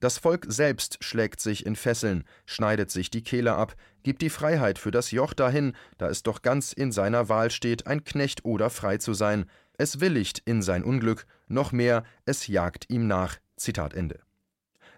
Das 0.00 0.18
Volk 0.18 0.46
selbst 0.48 0.98
schlägt 1.00 1.40
sich 1.40 1.64
in 1.66 1.76
Fesseln, 1.76 2.24
schneidet 2.46 2.90
sich 2.90 3.10
die 3.10 3.22
Kehle 3.22 3.54
ab, 3.54 3.76
gibt 4.02 4.22
die 4.22 4.30
Freiheit 4.30 4.80
für 4.80 4.90
das 4.90 5.12
Joch 5.12 5.34
dahin, 5.34 5.76
da 5.98 6.08
es 6.08 6.24
doch 6.24 6.42
ganz 6.42 6.72
in 6.72 6.90
seiner 6.90 7.28
Wahl 7.28 7.52
steht, 7.52 7.86
ein 7.86 8.02
Knecht 8.02 8.44
oder 8.44 8.70
frei 8.70 8.98
zu 8.98 9.14
sein. 9.14 9.46
Es 9.78 10.00
willigt 10.00 10.42
in 10.44 10.60
sein 10.60 10.84
Unglück, 10.84 11.26
noch 11.46 11.72
mehr, 11.72 12.04
es 12.26 12.46
jagt 12.46 12.90
ihm 12.90 13.06
nach 13.06 13.38
Zitat 13.56 13.94
Ende. 13.94 14.20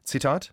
Zitat 0.03 0.53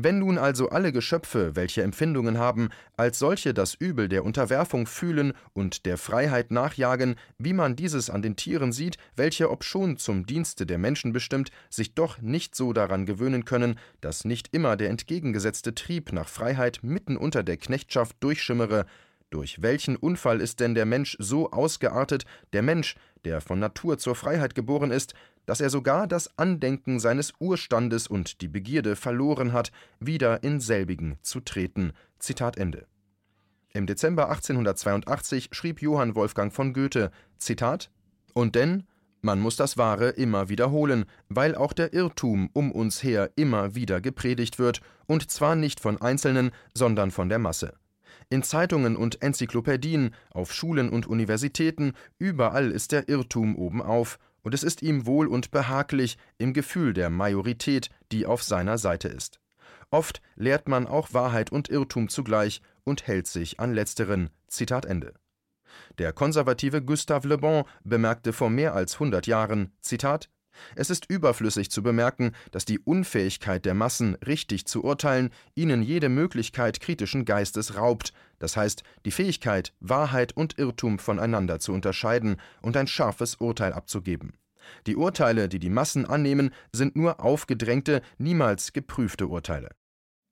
wenn 0.00 0.20
nun 0.20 0.38
also 0.38 0.68
alle 0.68 0.92
Geschöpfe, 0.92 1.56
welche 1.56 1.82
Empfindungen 1.82 2.38
haben, 2.38 2.68
als 2.96 3.18
solche 3.18 3.52
das 3.52 3.74
Übel 3.74 4.08
der 4.08 4.24
Unterwerfung 4.24 4.86
fühlen 4.86 5.32
und 5.54 5.86
der 5.86 5.98
Freiheit 5.98 6.52
nachjagen, 6.52 7.16
wie 7.36 7.52
man 7.52 7.74
dieses 7.74 8.08
an 8.08 8.22
den 8.22 8.36
Tieren 8.36 8.70
sieht, 8.70 8.96
welche 9.16 9.50
obschon 9.50 9.96
zum 9.96 10.24
Dienste 10.24 10.66
der 10.66 10.78
Menschen 10.78 11.12
bestimmt, 11.12 11.50
sich 11.68 11.94
doch 11.94 12.20
nicht 12.20 12.54
so 12.54 12.72
daran 12.72 13.06
gewöhnen 13.06 13.44
können, 13.44 13.76
dass 14.00 14.24
nicht 14.24 14.54
immer 14.54 14.76
der 14.76 14.90
entgegengesetzte 14.90 15.74
Trieb 15.74 16.12
nach 16.12 16.28
Freiheit 16.28 16.78
mitten 16.82 17.16
unter 17.16 17.42
der 17.42 17.56
Knechtschaft 17.56 18.16
durchschimmere, 18.20 18.86
durch 19.30 19.62
welchen 19.62 19.96
Unfall 19.96 20.40
ist 20.40 20.60
denn 20.60 20.74
der 20.74 20.86
Mensch 20.86 21.16
so 21.18 21.50
ausgeartet, 21.50 22.24
der 22.52 22.62
Mensch, 22.62 22.96
der 23.24 23.40
von 23.40 23.58
Natur 23.58 23.98
zur 23.98 24.14
Freiheit 24.14 24.54
geboren 24.54 24.90
ist, 24.90 25.14
dass 25.46 25.60
er 25.60 25.70
sogar 25.70 26.06
das 26.06 26.38
Andenken 26.38 27.00
seines 27.00 27.32
Urstandes 27.38 28.06
und 28.06 28.40
die 28.42 28.48
Begierde 28.48 28.96
verloren 28.96 29.52
hat, 29.52 29.72
wieder 29.98 30.42
in 30.42 30.60
selbigen 30.60 31.18
zu 31.22 31.40
treten. 31.40 31.92
Zitat 32.18 32.56
Ende. 32.58 32.86
Im 33.72 33.86
Dezember 33.86 34.28
1882 34.28 35.50
schrieb 35.52 35.80
Johann 35.80 36.14
Wolfgang 36.14 36.52
von 36.52 36.72
Goethe: 36.72 37.10
Zitat: 37.38 37.90
Und 38.34 38.54
denn, 38.54 38.84
man 39.20 39.40
muss 39.40 39.56
das 39.56 39.76
Wahre 39.76 40.10
immer 40.10 40.48
wiederholen, 40.48 41.04
weil 41.28 41.54
auch 41.54 41.72
der 41.72 41.92
Irrtum 41.92 42.50
um 42.52 42.70
uns 42.70 43.02
her 43.02 43.30
immer 43.36 43.74
wieder 43.74 44.00
gepredigt 44.00 44.58
wird, 44.58 44.80
und 45.06 45.30
zwar 45.30 45.56
nicht 45.56 45.80
von 45.80 46.00
Einzelnen, 46.00 46.50
sondern 46.74 47.10
von 47.10 47.28
der 47.28 47.38
Masse. 47.38 47.74
In 48.30 48.42
Zeitungen 48.42 48.96
und 48.96 49.22
Enzyklopädien, 49.22 50.14
auf 50.30 50.52
Schulen 50.52 50.90
und 50.90 51.06
Universitäten, 51.06 51.94
überall 52.18 52.70
ist 52.70 52.92
der 52.92 53.08
Irrtum 53.08 53.56
obenauf, 53.56 54.18
und 54.42 54.54
es 54.54 54.62
ist 54.62 54.82
ihm 54.82 55.06
wohl 55.06 55.26
und 55.26 55.50
behaglich 55.50 56.18
im 56.36 56.52
Gefühl 56.52 56.92
der 56.92 57.10
Majorität, 57.10 57.90
die 58.12 58.26
auf 58.26 58.42
seiner 58.42 58.76
Seite 58.78 59.08
ist. 59.08 59.40
Oft 59.90 60.20
lehrt 60.36 60.68
man 60.68 60.86
auch 60.86 61.14
Wahrheit 61.14 61.50
und 61.50 61.70
Irrtum 61.70 62.08
zugleich 62.08 62.60
und 62.84 63.06
hält 63.06 63.26
sich 63.26 63.60
an 63.60 63.72
letzteren. 63.72 64.30
Zitat 64.46 64.84
Ende. 64.84 65.14
Der 65.98 66.12
konservative 66.12 66.82
Gustave 66.82 67.28
Le 67.28 67.38
Bon 67.38 67.64
bemerkte 67.84 68.32
vor 68.32 68.50
mehr 68.50 68.74
als 68.74 68.94
100 68.94 69.26
Jahren: 69.26 69.72
Zitat 69.80 70.28
es 70.76 70.90
ist 70.90 71.10
überflüssig 71.10 71.70
zu 71.70 71.82
bemerken, 71.82 72.32
dass 72.50 72.64
die 72.64 72.78
Unfähigkeit 72.78 73.64
der 73.64 73.74
Massen, 73.74 74.14
richtig 74.26 74.66
zu 74.66 74.84
urteilen, 74.84 75.30
ihnen 75.54 75.82
jede 75.82 76.08
Möglichkeit 76.08 76.80
kritischen 76.80 77.24
Geistes 77.24 77.76
raubt, 77.76 78.12
das 78.38 78.56
heißt 78.56 78.82
die 79.04 79.10
Fähigkeit, 79.10 79.72
Wahrheit 79.80 80.36
und 80.36 80.58
Irrtum 80.58 80.98
voneinander 80.98 81.58
zu 81.58 81.72
unterscheiden 81.72 82.36
und 82.62 82.76
ein 82.76 82.86
scharfes 82.86 83.36
Urteil 83.36 83.72
abzugeben. 83.72 84.34
Die 84.86 84.96
Urteile, 84.96 85.48
die 85.48 85.58
die 85.58 85.70
Massen 85.70 86.06
annehmen, 86.06 86.50
sind 86.72 86.96
nur 86.96 87.20
aufgedrängte, 87.20 88.02
niemals 88.18 88.72
geprüfte 88.72 89.26
Urteile. 89.26 89.70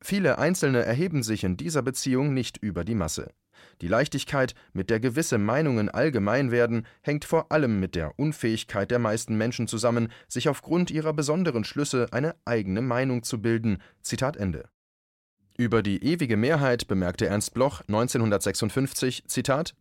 Viele 0.09 0.39
Einzelne 0.39 0.85
erheben 0.85 1.25
sich 1.25 1.43
in 1.43 1.57
dieser 1.57 1.83
Beziehung 1.83 2.33
nicht 2.33 2.59
über 2.59 2.85
die 2.85 2.95
Masse. 2.95 3.33
Die 3.81 3.89
Leichtigkeit, 3.89 4.55
mit 4.73 4.89
der 4.89 5.01
gewisse 5.01 5.37
Meinungen 5.37 5.89
allgemein 5.89 6.53
werden, 6.53 6.87
hängt 7.03 7.25
vor 7.25 7.51
allem 7.51 7.81
mit 7.81 7.97
der 7.97 8.17
Unfähigkeit 8.17 8.93
der 8.93 9.01
meisten 9.01 9.37
Menschen 9.37 9.67
zusammen, 9.67 10.13
sich 10.29 10.49
aufgrund 10.49 10.93
ihrer 10.93 11.13
besonderen 11.13 11.65
Schlüsse 11.65 12.07
eine 12.13 12.37
eigene 12.45 12.83
Meinung 12.83 13.25
zu 13.25 13.43
bilden. 13.43 13.83
Zitat 14.01 14.37
Ende. 14.37 14.69
Über 15.59 15.83
die 15.83 16.01
ewige 16.05 16.37
Mehrheit 16.37 16.87
bemerkte 16.87 17.27
Ernst 17.27 17.53
Bloch 17.53 17.81
1956: 17.89 19.25
Zitat: 19.27 19.75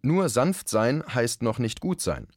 Nur 0.00 0.28
sanft 0.28 0.68
sein 0.68 1.02
heißt 1.12 1.42
noch 1.42 1.58
nicht 1.58 1.80
gut 1.80 2.00
sein. 2.00 2.28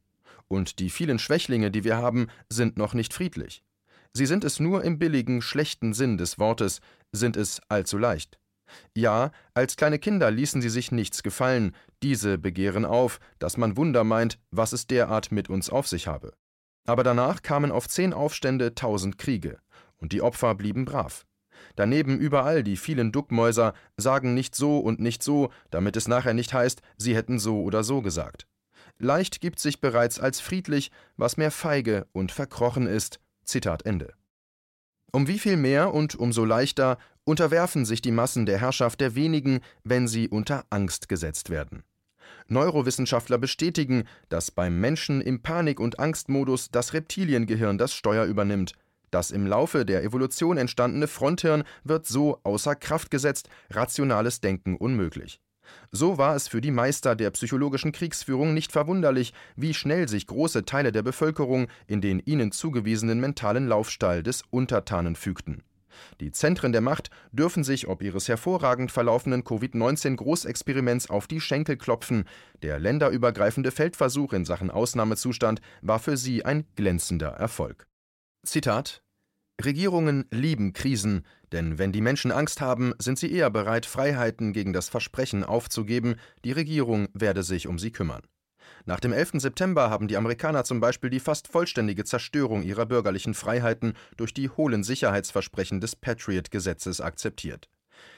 Und 0.48 0.80
die 0.80 0.90
vielen 0.90 1.20
Schwächlinge, 1.20 1.70
die 1.70 1.84
wir 1.84 1.98
haben, 1.98 2.26
sind 2.50 2.76
noch 2.76 2.96
nicht 2.96 3.14
friedlich. 3.14 3.64
Sie 4.16 4.26
sind 4.26 4.44
es 4.44 4.60
nur 4.60 4.84
im 4.84 5.00
billigen, 5.00 5.42
schlechten 5.42 5.94
Sinn 5.94 6.18
des 6.18 6.38
Wortes, 6.38 6.82
sind 7.12 7.36
es 7.36 7.62
allzu 7.68 7.98
leicht. 7.98 8.38
Ja, 8.96 9.32
als 9.54 9.76
kleine 9.76 10.00
Kinder 10.00 10.32
ließen 10.32 10.62
sie 10.62 10.70
sich 10.70 10.92
nichts 10.92 11.24
gefallen, 11.24 11.76
diese 12.02 12.38
begehren 12.38 12.86
auf, 12.86 13.20
dass 13.40 13.58
man 13.58 13.76
Wunder 13.78 14.04
meint, 14.04 14.40
was 14.52 14.74
es 14.74 14.88
derart 14.88 15.32
mit 15.32 15.50
uns 15.50 15.70
auf 15.70 15.88
sich 15.88 16.08
habe. 16.08 16.34
Aber 16.86 17.04
danach 17.04 17.42
kamen 17.42 17.72
auf 17.72 17.88
zehn 17.88 18.14
Aufstände 18.14 18.76
tausend 18.76 19.18
Kriege, 19.18 19.60
und 19.98 20.12
die 20.12 20.22
Opfer 20.22 20.54
blieben 20.56 20.86
brav. 20.86 21.26
Daneben 21.76 22.20
überall 22.20 22.64
die 22.64 22.78
vielen 22.78 23.12
Duckmäuser 23.12 23.74
sagen 23.98 24.34
nicht 24.34 24.56
so 24.56 24.80
und 24.80 25.00
nicht 25.00 25.24
so, 25.24 25.50
damit 25.72 25.96
es 25.96 26.08
nachher 26.08 26.34
nicht 26.34 26.54
heißt, 26.54 26.82
sie 26.98 27.16
hätten 27.16 27.40
so 27.40 27.62
oder 27.62 27.84
so 27.84 28.02
gesagt. 28.02 28.48
Leicht 29.00 29.42
gibt 29.42 29.60
sich 29.60 29.82
bereits 29.82 30.20
als 30.20 30.40
friedlich, 30.40 30.92
was 31.16 31.38
mehr 31.38 31.52
feige 31.52 32.06
und 32.12 32.32
verkrochen 32.32 32.86
ist. 32.86 33.20
Zitat 33.44 33.86
Ende. 33.86 34.14
Um 35.12 35.28
wie 35.28 35.40
viel 35.40 35.58
mehr 35.58 35.94
und 35.94 36.16
umso 36.16 36.44
leichter 36.44 36.98
unterwerfen 37.24 37.86
sich 37.86 38.02
die 38.02 38.12
Massen 38.12 38.46
der 38.46 38.60
Herrschaft 38.60 39.00
der 39.00 39.16
wenigen, 39.16 39.60
wenn 39.84 40.08
sie 40.08 40.28
unter 40.28 40.66
Angst 40.70 41.08
gesetzt 41.08 41.50
werden. 41.50 41.84
Neurowissenschaftler 42.48 43.38
bestätigen, 43.38 44.04
dass 44.30 44.52
beim 44.52 44.80
Menschen 44.80 45.22
im 45.22 45.42
Panik- 45.42 45.80
und 45.80 46.00
Angstmodus 46.00 46.72
das 46.72 46.94
Reptiliengehirn 46.94 47.78
das 47.78 47.94
Steuer 47.94 48.26
übernimmt. 48.26 48.74
Das 49.12 49.32
im 49.32 49.46
Laufe 49.46 49.86
der 49.86 50.04
Evolution 50.04 50.58
entstandene 50.58 51.08
Fronthirn 51.08 51.64
wird 51.84 52.08
so 52.08 52.40
außer 52.44 52.76
Kraft 52.76 53.12
gesetzt, 53.12 53.48
rationales 53.70 54.42
Denken 54.42 54.76
unmöglich. 54.76 55.40
So 55.92 56.18
war 56.18 56.36
es 56.36 56.48
für 56.48 56.62
die 56.62 56.72
Meister 56.72 57.16
der 57.16 57.32
psychologischen 57.32 57.92
Kriegsführung 57.92 58.54
nicht 58.54 58.72
verwunderlich, 58.72 59.34
wie 59.56 59.74
schnell 59.74 60.08
sich 60.08 60.28
große 60.28 60.66
Teile 60.66 60.92
der 60.92 61.04
Bevölkerung 61.04 61.68
in 61.88 62.02
den 62.02 62.20
ihnen 62.20 62.52
zugewiesenen 62.52 63.20
mentalen 63.20 63.68
Laufstall 63.68 64.24
des 64.24 64.44
Untertanen 64.50 65.16
fügten. 65.16 65.64
Die 66.20 66.32
Zentren 66.32 66.72
der 66.72 66.82
Macht 66.82 67.10
dürfen 67.32 67.64
sich 67.64 67.88
ob 67.88 68.02
ihres 68.02 68.28
hervorragend 68.28 68.92
verlaufenden 68.92 69.44
Covid-19-Großexperiments 69.44 71.10
auf 71.10 71.28
die 71.28 71.40
Schenkel 71.40 71.78
klopfen. 71.78 72.26
Der 72.62 72.80
länderübergreifende 72.80 73.72
Feldversuch 73.72 74.34
in 74.34 74.46
Sachen 74.46 74.72
Ausnahmezustand 74.72 75.62
war 75.82 76.00
für 76.00 76.18
sie 76.18 76.46
ein 76.46 76.66
glänzender 76.76 77.30
Erfolg. 77.30 77.86
Zitat 78.46 79.03
Regierungen 79.66 80.26
lieben 80.32 80.74
Krisen, 80.74 81.26
denn 81.52 81.78
wenn 81.78 81.92
die 81.92 82.02
Menschen 82.02 82.32
Angst 82.32 82.62
haben, 82.62 82.94
sind 83.00 83.18
sie 83.18 83.32
eher 83.32 83.50
bereit, 83.50 83.86
Freiheiten 83.86 84.54
gegen 84.54 84.74
das 84.74 84.90
Versprechen 84.90 85.44
aufzugeben, 85.44 86.16
die 86.44 86.52
Regierung 86.52 87.08
werde 87.14 87.44
sich 87.44 87.68
um 87.68 87.80
sie 87.80 87.92
kümmern. 87.92 88.24
Nach 88.86 89.00
dem 89.00 89.14
11. 89.14 89.34
September 89.36 89.90
haben 89.90 90.08
die 90.08 90.18
Amerikaner 90.18 90.64
zum 90.64 90.80
Beispiel 90.80 91.10
die 91.10 91.20
fast 91.20 91.48
vollständige 91.48 92.04
Zerstörung 92.04 92.64
ihrer 92.64 92.86
bürgerlichen 92.86 93.34
Freiheiten 93.34 93.94
durch 94.18 94.34
die 94.34 94.50
hohlen 94.50 94.84
Sicherheitsversprechen 94.84 95.80
des 95.80 95.96
Patriot-Gesetzes 95.96 97.00
akzeptiert. 97.00 97.70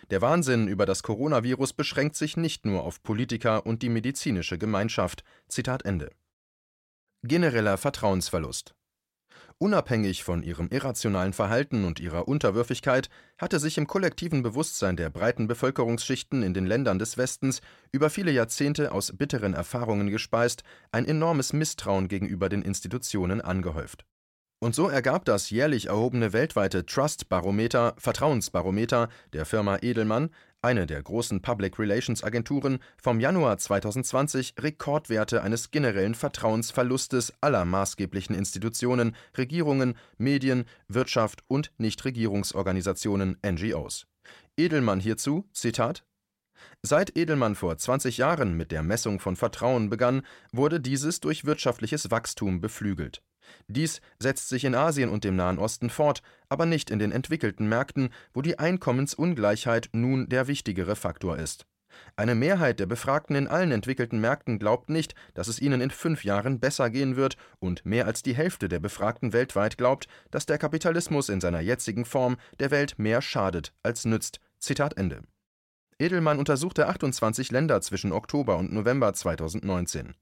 Der 0.10 0.22
Wahnsinn 0.22 0.68
über 0.68 0.86
das 0.86 1.04
Coronavirus 1.04 1.74
beschränkt 1.74 2.16
sich 2.16 2.38
nicht 2.38 2.66
nur 2.66 2.84
auf 2.84 3.04
Politiker 3.04 3.66
und 3.66 3.82
die 3.84 3.90
medizinische 3.90 4.58
Gemeinschaft. 4.58 5.24
Zitat 5.48 5.86
Ende. 5.86 6.10
Genereller 7.24 7.78
Vertrauensverlust. 7.78 8.76
Unabhängig 9.58 10.26
von 10.26 10.44
ihrem 10.44 10.68
irrationalen 10.68 11.32
Verhalten 11.32 11.86
und 11.86 12.02
ihrer 12.02 12.28
Unterwürfigkeit 12.28 13.10
hatte 13.38 13.58
sich 13.58 13.78
im 13.78 13.88
kollektiven 13.88 14.44
Bewusstsein 14.44 14.98
der 14.98 15.10
breiten 15.10 15.48
Bevölkerungsschichten 15.48 16.44
in 16.44 16.54
den 16.54 16.66
Ländern 16.66 17.00
des 17.00 17.18
Westens 17.18 17.62
über 17.94 18.10
viele 18.10 18.32
Jahrzehnte 18.32 18.92
aus 18.92 19.14
bitteren 19.16 19.54
Erfahrungen 19.54 20.10
gespeist 20.10 20.64
ein 20.92 21.06
enormes 21.06 21.54
Misstrauen 21.54 22.10
gegenüber 22.10 22.50
den 22.50 22.64
Institutionen 22.64 23.40
angehäuft. 23.40 24.06
Und 24.60 24.76
so 24.76 24.90
ergab 24.90 25.24
das 25.24 25.50
jährlich 25.50 25.88
erhobene 25.88 26.34
weltweite 26.34 26.86
Trust-Barometer, 26.86 27.96
Vertrauensbarometer 27.98 29.08
der 29.32 29.46
Firma 29.46 29.78
Edelmann 29.82 30.32
eine 30.66 30.88
der 30.88 31.04
großen 31.04 31.44
Public 31.44 31.78
Relations 31.78 32.24
Agenturen, 32.24 32.80
vom 32.98 33.20
Januar 33.20 33.60
2020 33.60 34.56
Rekordwerte 34.60 35.44
eines 35.44 35.70
generellen 35.70 36.16
Vertrauensverlustes 36.16 37.34
aller 37.40 37.66
maßgeblichen 37.66 38.36
Institutionen, 38.36 39.16
Regierungen, 39.38 39.96
Medien, 40.18 40.66
Wirtschaft 40.88 41.44
und 41.48 41.72
Nichtregierungsorganisationen 41.78 43.38
(NGOs). 43.46 44.08
Edelmann 44.58 45.00
hierzu: 45.00 45.48
Zitat 45.54 46.04
Seit 46.82 47.16
Edelmann 47.16 47.54
vor 47.54 47.78
20 47.78 48.18
Jahren 48.18 48.58
mit 48.58 48.72
der 48.72 48.82
Messung 48.82 49.20
von 49.20 49.36
Vertrauen 49.36 49.92
begann, 49.92 50.24
wurde 50.52 50.80
dieses 50.80 51.20
durch 51.20 51.46
wirtschaftliches 51.46 52.10
Wachstum 52.10 52.60
beflügelt 52.60 53.22
Dies 53.68 54.02
setzt 54.20 54.50
sich 54.50 54.64
in 54.66 54.76
Asien 54.76 55.10
und 55.10 55.24
dem 55.24 55.36
Nahen 55.36 55.60
Osten 55.60 55.90
fort, 55.90 56.22
aber 56.50 56.66
nicht 56.66 56.90
in 56.90 57.00
den 57.00 57.12
entwickelten 57.12 57.68
Märkten, 57.68 58.10
wo 58.34 58.42
die 58.42 58.60
Einkommensungleichheit 58.60 59.90
nun 59.94 60.30
der 60.30 60.48
wichtigere 60.48 60.96
Faktor 60.96 61.38
ist. 61.38 61.66
Eine 62.16 62.36
Mehrheit 62.36 62.80
der 62.80 62.86
Befragten 62.86 63.36
in 63.36 63.48
allen 63.48 63.72
entwickelten 63.72 64.20
Märkten 64.20 64.60
glaubt 64.60 64.90
nicht, 64.90 65.16
dass 65.34 65.48
es 65.48 65.60
ihnen 65.60 65.82
in 65.82 65.92
fünf 65.92 66.24
Jahren 66.24 66.60
besser 66.60 66.90
gehen 66.90 67.16
wird, 67.16 67.38
und 67.60 67.86
mehr 67.86 68.06
als 68.06 68.24
die 68.24 68.36
Hälfte 68.36 68.68
der 68.68 68.80
Befragten 68.80 69.34
weltweit 69.34 69.78
glaubt, 69.78 70.08
dass 70.32 70.46
der 70.46 70.58
Kapitalismus 70.58 71.30
in 71.30 71.42
seiner 71.42 71.62
jetzigen 71.62 72.06
Form 72.06 72.38
der 72.60 72.72
Welt 72.72 72.96
mehr 72.98 73.22
schadet 73.22 73.74
als 73.84 74.06
nützt. 74.06 74.40
Zitat 74.60 74.98
Ende. 74.98 75.22
Edelmann 75.98 76.40
untersuchte 76.40 76.88
28 76.90 77.52
Länder 77.52 77.80
zwischen 77.80 78.12
Oktober 78.12 78.58
und 78.58 78.74
November 78.74 79.14
2019. 79.14 80.14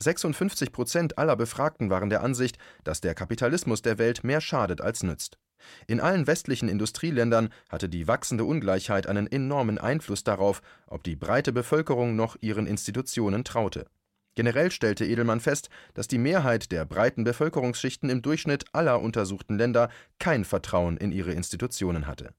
56 0.00 0.72
Prozent 0.72 1.16
aller 1.16 1.36
Befragten 1.36 1.90
waren 1.90 2.10
der 2.10 2.24
Ansicht, 2.24 2.58
dass 2.82 3.00
der 3.00 3.14
Kapitalismus 3.14 3.82
der 3.82 3.98
Welt 3.98 4.24
mehr 4.24 4.40
schadet 4.40 4.80
als 4.80 5.04
nützt. 5.04 5.38
In 5.86 6.00
allen 6.00 6.26
westlichen 6.26 6.68
Industrieländern 6.68 7.50
hatte 7.68 7.88
die 7.88 8.08
wachsende 8.08 8.44
Ungleichheit 8.44 9.06
einen 9.06 9.28
enormen 9.28 9.78
Einfluss 9.78 10.24
darauf, 10.24 10.60
ob 10.88 11.04
die 11.04 11.14
breite 11.14 11.52
Bevölkerung 11.52 12.16
noch 12.16 12.36
ihren 12.40 12.66
Institutionen 12.66 13.44
traute. 13.44 13.86
Generell 14.34 14.72
stellte 14.72 15.06
Edelmann 15.06 15.38
fest, 15.38 15.68
dass 15.94 16.08
die 16.08 16.18
Mehrheit 16.18 16.72
der 16.72 16.84
breiten 16.84 17.22
Bevölkerungsschichten 17.22 18.10
im 18.10 18.22
Durchschnitt 18.22 18.64
aller 18.72 19.00
untersuchten 19.00 19.56
Länder 19.56 19.88
kein 20.18 20.44
Vertrauen 20.44 20.96
in 20.96 21.12
ihre 21.12 21.32
Institutionen 21.32 22.08
hatte 22.08 22.34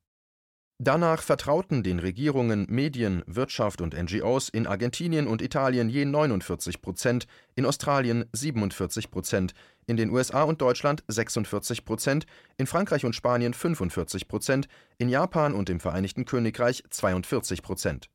Danach 0.80 1.22
vertrauten 1.22 1.84
den 1.84 2.00
Regierungen, 2.00 2.66
Medien, 2.68 3.24
Wirtschaft 3.28 3.80
und 3.80 3.94
NGOs 3.94 4.50
in 4.50 4.66
Argentinien 4.66 5.28
und 5.28 5.42
Italien 5.42 5.88
je 5.88 6.04
49 6.04 6.82
Prozent, 6.82 7.28
in 7.56 7.66
Australien 7.66 8.26
47 8.34 9.12
Prozent, 9.12 9.54
in 9.86 9.98
den 9.98 10.10
USA 10.10 10.44
und 10.44 10.62
Deutschland 10.62 11.04
46 11.08 11.86
Prozent, 11.86 12.26
in 12.58 12.66
Frankreich 12.66 13.06
und 13.06 13.16
Spanien 13.16 13.54
45 13.54 14.28
Prozent, 14.28 14.68
in 14.98 15.10
Japan 15.10 15.54
und 15.54 15.70
dem 15.70 15.80
Vereinigten 15.80 16.26
Königreich 16.26 16.84
42 16.90 17.62
Prozent. 17.62 18.10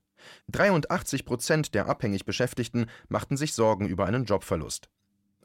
83 0.48 1.24
Prozent 1.24 1.74
der 1.74 1.86
abhängig 1.86 2.24
Beschäftigten 2.24 2.86
machten 3.08 3.36
sich 3.36 3.54
Sorgen 3.54 3.86
über 3.86 4.06
einen 4.06 4.24
Jobverlust 4.24 4.90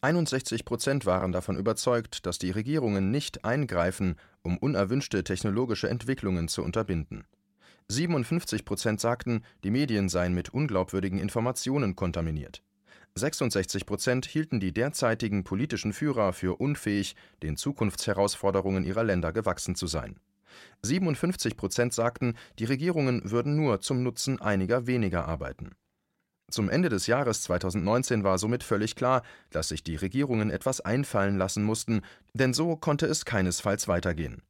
61 0.03 0.65
Prozent 0.65 1.05
waren 1.05 1.31
davon 1.31 1.55
überzeugt, 1.55 2.25
dass 2.25 2.38
die 2.38 2.51
Regierungen 2.51 3.10
nicht 3.10 3.45
eingreifen, 3.45 4.17
um 4.41 4.57
unerwünschte 4.57 5.24
technologische 5.24 5.89
Entwicklungen 5.89 6.50
zu 6.50 6.62
unterbinden. 6.62 7.24
57 7.88 8.65
Prozent 8.65 9.00
sagten, 9.00 9.45
die 9.63 9.72
Medien 9.72 10.10
seien 10.10 10.33
mit 10.33 10.50
unglaubwürdigen 10.50 11.19
Informationen 11.19 11.95
kontaminiert. 11.95 12.63
66 13.15 13.86
Prozent 13.86 14.25
hielten 14.25 14.60
die 14.60 14.74
derzeitigen 14.74 15.45
politischen 15.45 15.93
Führer 15.93 16.33
für 16.33 16.60
unfähig, 16.60 17.15
den 17.41 17.55
Zukunftsherausforderungen 17.55 18.83
ihrer 18.83 19.05
Länder 19.05 19.31
gewachsen 19.31 19.75
zu 19.75 19.88
sein. 19.88 20.17
57 20.81 21.55
Prozent 21.55 21.93
sagten, 21.93 22.33
die 22.60 22.65
Regierungen 22.65 23.31
würden 23.31 23.55
nur 23.55 23.79
zum 23.79 24.03
Nutzen 24.03 24.41
einiger 24.41 24.86
weniger 24.86 25.29
arbeiten. 25.29 25.77
Zum 26.53 26.69
Ende 26.69 26.89
des 26.89 27.07
Jahres 27.07 27.41
2019 27.41 28.24
war 28.24 28.38
somit 28.38 28.63
völlig 28.63 28.95
klar, 28.95 29.24
dass 29.50 29.69
sich 29.69 29.83
die 29.83 29.95
Regierungen 29.95 30.51
etwas 30.51 30.81
einfallen 30.81 31.36
lassen 31.36 31.63
mussten, 31.63 32.03
denn 32.36 32.53
so 32.53 32.75
konnte 32.75 33.07
es 33.07 33.25
keinesfalls 33.25 33.88
weitergehen. 33.88 34.43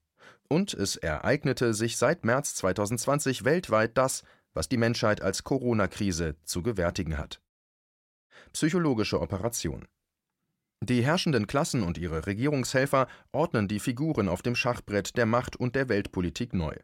Und 0.50 0.74
es 0.74 0.98
ereignete 0.98 1.74
sich 1.74 1.96
seit 1.96 2.26
März 2.26 2.56
2020 2.56 3.46
weltweit 3.46 3.98
das, 3.98 4.24
was 4.54 4.68
die 4.68 4.76
Menschheit 4.76 5.22
als 5.22 5.46
Corona-Krise 5.46 6.36
zu 6.44 6.62
gewärtigen 6.62 7.18
hat. 7.18 7.40
Psychologische 8.52 9.22
Operation 9.22 9.88
Die 10.84 11.06
herrschenden 11.06 11.48
Klassen 11.48 11.84
und 11.84 11.98
ihre 11.98 12.28
Regierungshelfer 12.28 13.08
ordnen 13.32 13.70
die 13.70 13.80
Figuren 13.80 14.28
auf 14.28 14.42
dem 14.42 14.56
Schachbrett 14.56 15.16
der 15.16 15.26
Macht 15.26 15.56
und 15.56 15.74
der 15.74 15.88
Weltpolitik 15.88 16.54
neu. 16.54 16.76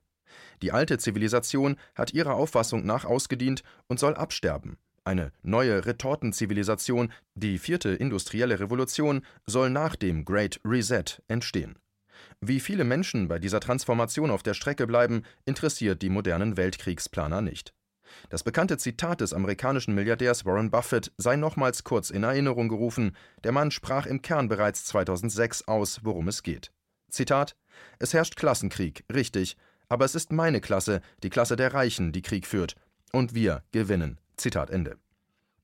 Die 0.61 0.71
alte 0.71 0.97
Zivilisation 0.97 1.75
hat 1.93 2.13
ihrer 2.13 2.35
Auffassung 2.35 2.85
nach 2.85 3.03
ausgedient 3.03 3.63
und 3.87 4.00
soll 4.00 4.15
absterben, 4.15 4.77
eine 5.03 5.31
neue 5.42 5.85
Retortenzivilisation, 5.85 7.12
die 7.35 7.57
vierte 7.57 7.90
industrielle 7.90 8.59
Revolution, 8.59 9.25
soll 9.46 9.70
nach 9.70 9.96
dem 9.96 10.25
Great 10.25 10.59
Reset 10.66 11.22
entstehen. 11.27 11.77
Wie 12.42 12.59
viele 12.59 12.83
Menschen 12.83 13.27
bei 13.27 13.40
dieser 13.40 13.59
Transformation 13.59 14.31
auf 14.31 14.44
der 14.44 14.53
Strecke 14.53 14.88
bleiben, 14.88 15.24
interessiert 15.46 16.01
die 16.01 16.09
modernen 16.09 16.57
Weltkriegsplaner 16.57 17.42
nicht. 17.42 17.74
Das 18.29 18.44
bekannte 18.44 18.77
Zitat 18.77 19.22
des 19.22 19.33
amerikanischen 19.33 19.94
Milliardärs 19.94 20.46
Warren 20.46 20.72
Buffett 20.72 21.12
sei 21.18 21.35
nochmals 21.35 21.83
kurz 21.83 22.09
in 22.09 22.24
Erinnerung 22.24 22.68
gerufen, 22.70 23.16
der 23.44 23.51
Mann 23.51 23.72
sprach 23.72 24.05
im 24.05 24.22
Kern 24.22 24.48
bereits 24.48 24.85
2006 24.85 25.68
aus, 25.68 26.00
worum 26.03 26.27
es 26.27 26.44
geht. 26.44 26.72
Zitat: 27.09 27.55
Es 28.00 28.14
herrscht 28.14 28.35
Klassenkrieg, 28.35 29.03
richtig, 29.14 29.57
aber 29.88 30.05
es 30.05 30.16
ist 30.16 30.31
meine 30.31 30.62
Klasse, 30.62 31.01
die 31.24 31.29
Klasse 31.29 31.55
der 31.55 31.74
Reichen, 31.74 32.12
die 32.12 32.22
Krieg 32.22 32.48
führt, 32.48 32.75
und 33.12 33.33
wir 33.33 33.64
gewinnen. 33.72 34.20
Zitat 34.39 34.69
Ende. 34.69 34.97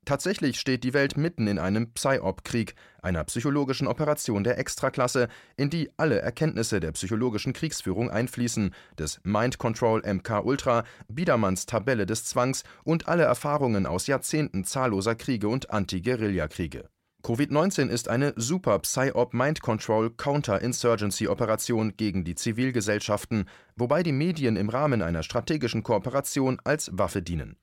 Tatsächlich 0.06 0.60
steht 0.60 0.84
die 0.84 0.94
Welt 0.94 1.18
mitten 1.18 1.48
in 1.48 1.58
einem 1.58 1.92
Psy-Op-Krieg, 1.92 2.76
einer 3.02 3.24
psychologischen 3.24 3.88
Operation 3.88 4.44
der 4.44 4.60
Extraklasse, 4.60 5.28
in 5.58 5.72
die 5.72 5.90
alle 5.98 6.20
Erkenntnisse 6.22 6.80
der 6.80 6.92
psychologischen 6.92 7.54
Kriegsführung 7.54 8.12
einfließen, 8.12 8.72
des 9.00 9.20
Mind 9.24 9.58
Control 9.58 10.04
MK 10.06 10.46
Ultra, 10.46 10.84
Biedermanns 11.08 11.66
Tabelle 11.66 12.06
des 12.06 12.24
Zwangs 12.24 12.64
und 12.84 13.08
alle 13.08 13.24
Erfahrungen 13.24 13.88
aus 13.88 14.06
Jahrzehnten 14.06 14.64
zahlloser 14.64 15.16
Kriege 15.16 15.48
und 15.48 15.72
Anti-Guerilla-Kriege. 15.72 16.88
Covid-19 17.24 17.88
ist 17.88 18.08
eine 18.08 18.34
Super 18.36 18.78
Psy-Op 18.78 19.34
Mind 19.34 19.62
Control 19.62 20.12
Counter-Insurgency 20.12 21.28
Operation 21.28 21.98
gegen 21.98 22.24
die 22.24 22.36
Zivilgesellschaften, 22.36 23.50
wobei 23.76 24.04
die 24.04 24.12
Medien 24.12 24.56
im 24.56 24.70
Rahmen 24.70 25.02
einer 25.02 25.24
strategischen 25.24 25.82
Kooperation 25.82 26.62
als 26.64 26.92
Waffe 26.94 27.24
dienen. 27.24 27.58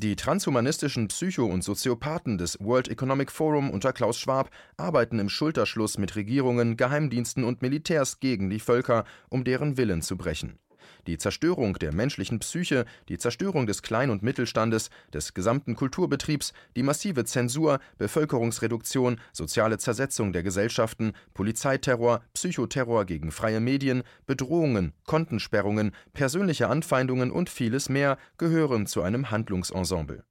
Die 0.00 0.14
transhumanistischen 0.14 1.08
Psycho 1.08 1.44
und 1.44 1.64
Soziopathen 1.64 2.38
des 2.38 2.56
World 2.60 2.86
Economic 2.86 3.32
Forum 3.32 3.68
unter 3.68 3.92
Klaus 3.92 4.16
Schwab 4.16 4.48
arbeiten 4.76 5.18
im 5.18 5.28
Schulterschluss 5.28 5.98
mit 5.98 6.14
Regierungen, 6.14 6.76
Geheimdiensten 6.76 7.42
und 7.42 7.62
Militärs 7.62 8.20
gegen 8.20 8.48
die 8.48 8.60
Völker, 8.60 9.04
um 9.28 9.42
deren 9.42 9.76
Willen 9.76 10.00
zu 10.00 10.16
brechen 10.16 10.60
die 11.06 11.18
Zerstörung 11.18 11.74
der 11.74 11.94
menschlichen 11.94 12.38
Psyche, 12.38 12.84
die 13.08 13.18
Zerstörung 13.18 13.66
des 13.66 13.82
Klein 13.82 14.10
und 14.10 14.22
Mittelstandes, 14.22 14.90
des 15.12 15.34
gesamten 15.34 15.76
Kulturbetriebs, 15.76 16.52
die 16.76 16.82
massive 16.82 17.24
Zensur, 17.24 17.80
Bevölkerungsreduktion, 17.98 19.20
soziale 19.32 19.78
Zersetzung 19.78 20.32
der 20.32 20.42
Gesellschaften, 20.42 21.12
Polizeiterror, 21.34 22.22
Psychoterror 22.34 23.04
gegen 23.04 23.30
freie 23.30 23.60
Medien, 23.60 24.02
Bedrohungen, 24.26 24.92
Kontensperrungen, 25.04 25.92
persönliche 26.12 26.68
Anfeindungen 26.68 27.30
und 27.30 27.50
vieles 27.50 27.88
mehr 27.88 28.18
gehören 28.36 28.86
zu 28.86 29.02
einem 29.02 29.30
Handlungsensemble. 29.30 30.24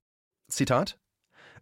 Zitat 0.49 0.97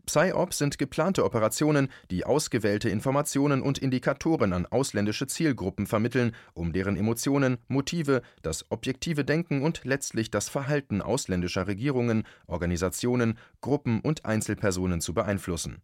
PsyOps 0.06 0.58
sind 0.58 0.78
geplante 0.78 1.24
Operationen, 1.26 1.90
die 2.12 2.26
ausgewählte 2.26 2.90
Informationen 2.90 3.62
und 3.62 3.78
Indikatoren 3.78 4.54
an 4.54 4.66
ausländische 4.66 5.28
Zielgruppen 5.28 5.88
vermitteln, 5.88 6.34
um 6.54 6.74
deren 6.74 6.98
Emotionen, 6.98 7.58
Motive, 7.68 8.22
das 8.42 8.70
objektive 8.72 9.26
Denken 9.26 9.62
und 9.62 9.82
letztlich 9.84 10.32
das 10.32 10.50
Verhalten 10.50 11.02
ausländischer 11.02 11.68
Regierungen, 11.68 12.24
Organisationen, 12.48 13.38
Gruppen 13.62 14.02
und 14.02 14.26
Einzelpersonen 14.26 15.02
zu 15.02 15.14
beeinflussen. 15.14 15.82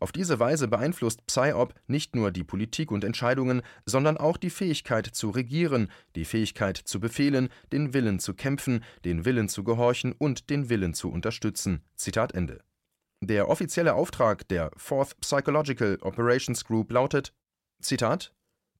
Auf 0.00 0.12
diese 0.12 0.38
Weise 0.38 0.68
beeinflusst 0.68 1.26
PsyOp 1.26 1.74
nicht 1.86 2.14
nur 2.14 2.30
die 2.30 2.44
Politik 2.44 2.90
und 2.90 3.04
Entscheidungen, 3.04 3.62
sondern 3.86 4.16
auch 4.16 4.36
die 4.36 4.50
Fähigkeit 4.50 5.06
zu 5.06 5.30
regieren, 5.30 5.88
die 6.16 6.24
Fähigkeit 6.24 6.76
zu 6.76 7.00
befehlen, 7.00 7.48
den 7.72 7.94
Willen 7.94 8.18
zu 8.18 8.34
kämpfen, 8.34 8.84
den 9.04 9.24
Willen 9.24 9.48
zu 9.48 9.64
gehorchen 9.64 10.12
und 10.12 10.50
den 10.50 10.68
Willen 10.68 10.94
zu 10.94 11.10
unterstützen. 11.10 11.82
Zitat 11.96 12.32
Ende. 12.34 12.60
Der 13.24 13.48
offizielle 13.48 13.94
Auftrag 13.94 14.48
der 14.48 14.72
Fourth 14.76 15.20
Psychological 15.20 15.96
Operations 16.00 16.64
Group 16.64 16.90
lautet: 16.90 17.32
Zitat 17.80 18.34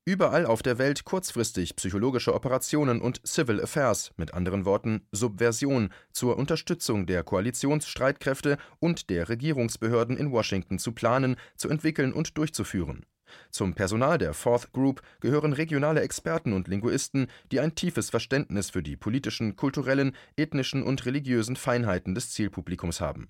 Überall 0.05 0.47
auf 0.47 0.65
der 0.65 0.79
Welt 0.79 1.05
kurzfristig 1.05 1.77
psychologische 1.77 2.35
Operationen 2.35 3.01
und 3.01 3.21
Civil 3.25 3.63
Affairs, 3.63 4.11
mit 4.17 4.35
anderen 4.35 4.65
Worten 4.65 5.07
Subversion, 5.13 5.91
zur 6.13 6.39
Unterstützung 6.39 7.07
der 7.07 7.23
Koalitionsstreitkräfte 7.23 8.59
und 8.81 9.11
der 9.11 9.29
Regierungsbehörden 9.29 10.17
in 10.17 10.33
Washington 10.33 10.81
zu 10.81 10.91
planen, 10.91 11.37
zu 11.55 11.69
entwickeln 11.69 12.13
und 12.13 12.37
durchzuführen. 12.37 13.07
Zum 13.53 13.75
Personal 13.75 14.19
der 14.19 14.35
Fourth 14.35 14.73
Group 14.73 15.03
gehören 15.21 15.53
regionale 15.53 16.01
Experten 16.01 16.53
und 16.53 16.67
Linguisten, 16.67 17.29
die 17.53 17.61
ein 17.61 17.77
tiefes 17.77 18.11
Verständnis 18.11 18.71
für 18.71 18.83
die 18.83 18.97
politischen, 18.97 19.55
kulturellen, 19.55 20.17
ethnischen 20.35 20.83
und 20.83 21.07
religiösen 21.07 21.55
Feinheiten 21.55 22.17
des 22.17 22.33
Zielpublikums 22.33 23.01
haben 23.01 23.29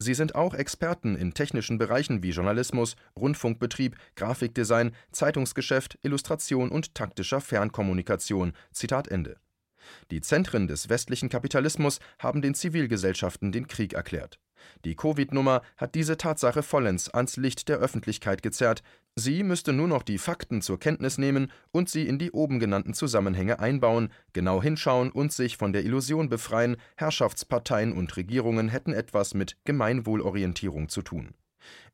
Sie 0.00 0.14
sind 0.14 0.36
auch 0.36 0.54
Experten 0.54 1.16
in 1.16 1.34
technischen 1.34 1.76
Bereichen 1.76 2.22
wie 2.22 2.30
Journalismus, 2.30 2.94
Rundfunkbetrieb, 3.18 3.96
Grafikdesign, 4.14 4.92
Zeitungsgeschäft, 5.10 5.98
Illustration 6.02 6.70
und 6.70 6.94
taktischer 6.94 7.40
Fernkommunikation. 7.40 8.52
Zitat 8.70 9.08
Ende. 9.08 9.38
Die 10.12 10.20
Zentren 10.20 10.68
des 10.68 10.88
westlichen 10.88 11.28
Kapitalismus 11.28 11.98
haben 12.20 12.42
den 12.42 12.54
Zivilgesellschaften 12.54 13.50
den 13.50 13.66
Krieg 13.66 13.92
erklärt. 13.94 14.38
Die 14.84 14.94
Covid-Nummer 14.94 15.62
hat 15.76 15.94
diese 15.94 16.16
Tatsache 16.16 16.62
vollends 16.62 17.08
ans 17.10 17.36
Licht 17.36 17.68
der 17.68 17.78
Öffentlichkeit 17.78 18.42
gezerrt. 18.42 18.82
Sie 19.16 19.42
müsste 19.42 19.72
nur 19.72 19.88
noch 19.88 20.02
die 20.02 20.18
Fakten 20.18 20.62
zur 20.62 20.78
Kenntnis 20.78 21.18
nehmen 21.18 21.50
und 21.72 21.88
sie 21.88 22.06
in 22.06 22.18
die 22.18 22.30
oben 22.30 22.60
genannten 22.60 22.94
Zusammenhänge 22.94 23.58
einbauen, 23.58 24.10
genau 24.32 24.62
hinschauen 24.62 25.10
und 25.10 25.32
sich 25.32 25.56
von 25.56 25.72
der 25.72 25.84
Illusion 25.84 26.28
befreien, 26.28 26.76
Herrschaftsparteien 26.96 27.92
und 27.92 28.16
Regierungen 28.16 28.68
hätten 28.68 28.92
etwas 28.92 29.34
mit 29.34 29.56
Gemeinwohlorientierung 29.64 30.88
zu 30.88 31.02
tun. 31.02 31.34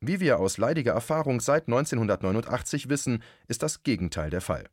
Wie 0.00 0.20
wir 0.20 0.38
aus 0.38 0.58
leidiger 0.58 0.92
Erfahrung 0.92 1.40
seit 1.40 1.66
1989 1.66 2.88
wissen, 2.88 3.22
ist 3.48 3.62
das 3.62 3.82
Gegenteil 3.82 4.30
der 4.30 4.40
Fall. 4.40 4.64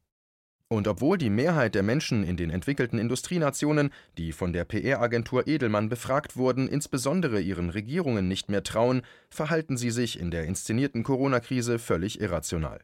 Und 0.72 0.88
obwohl 0.88 1.18
die 1.18 1.30
Mehrheit 1.30 1.76
der 1.76 1.84
Menschen 1.84 2.24
in 2.24 2.38
den 2.38 2.50
entwickelten 2.50 2.98
Industrienationen, 2.98 3.90
die 4.18 4.32
von 4.32 4.54
der 4.54 4.64
PR-Agentur 4.64 5.46
Edelmann 5.46 5.90
befragt 5.90 6.38
wurden, 6.38 6.70
insbesondere 6.70 7.42
ihren 7.42 7.70
Regierungen 7.70 8.30
nicht 8.30 8.48
mehr 8.48 8.64
trauen, 8.64 9.02
verhalten 9.30 9.76
sie 9.76 9.92
sich 9.92 10.18
in 10.18 10.32
der 10.32 10.46
inszenierten 10.46 11.04
Corona-Krise 11.04 11.78
völlig 11.78 12.22
irrational. 12.22 12.80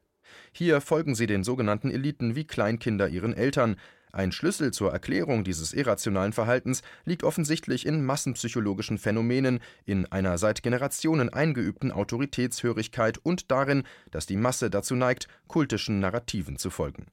Hier 0.52 0.82
folgen 0.82 1.16
sie 1.16 1.28
den 1.28 1.46
sogenannten 1.46 1.90
Eliten 1.90 2.36
wie 2.36 2.44
Kleinkinder 2.44 3.08
ihren 3.08 3.34
Eltern. 3.34 3.78
Ein 4.12 4.34
Schlüssel 4.34 4.74
zur 4.74 4.92
Erklärung 4.92 5.46
dieses 5.46 5.72
irrationalen 5.72 6.34
Verhaltens 6.34 6.82
liegt 7.06 7.24
offensichtlich 7.24 7.86
in 7.86 8.04
massenpsychologischen 8.04 8.98
Phänomenen, 8.98 9.62
in 9.86 10.06
einer 10.12 10.38
seit 10.38 10.62
Generationen 10.62 11.30
eingeübten 11.30 11.94
Autoritätshörigkeit 11.94 13.18
und 13.18 13.50
darin, 13.50 13.84
dass 14.12 14.26
die 14.26 14.36
Masse 14.36 14.70
dazu 14.70 14.96
neigt, 14.96 15.30
kultischen 15.48 16.02
Narrativen 16.02 16.58
zu 16.58 16.70
folgen. 16.70 17.06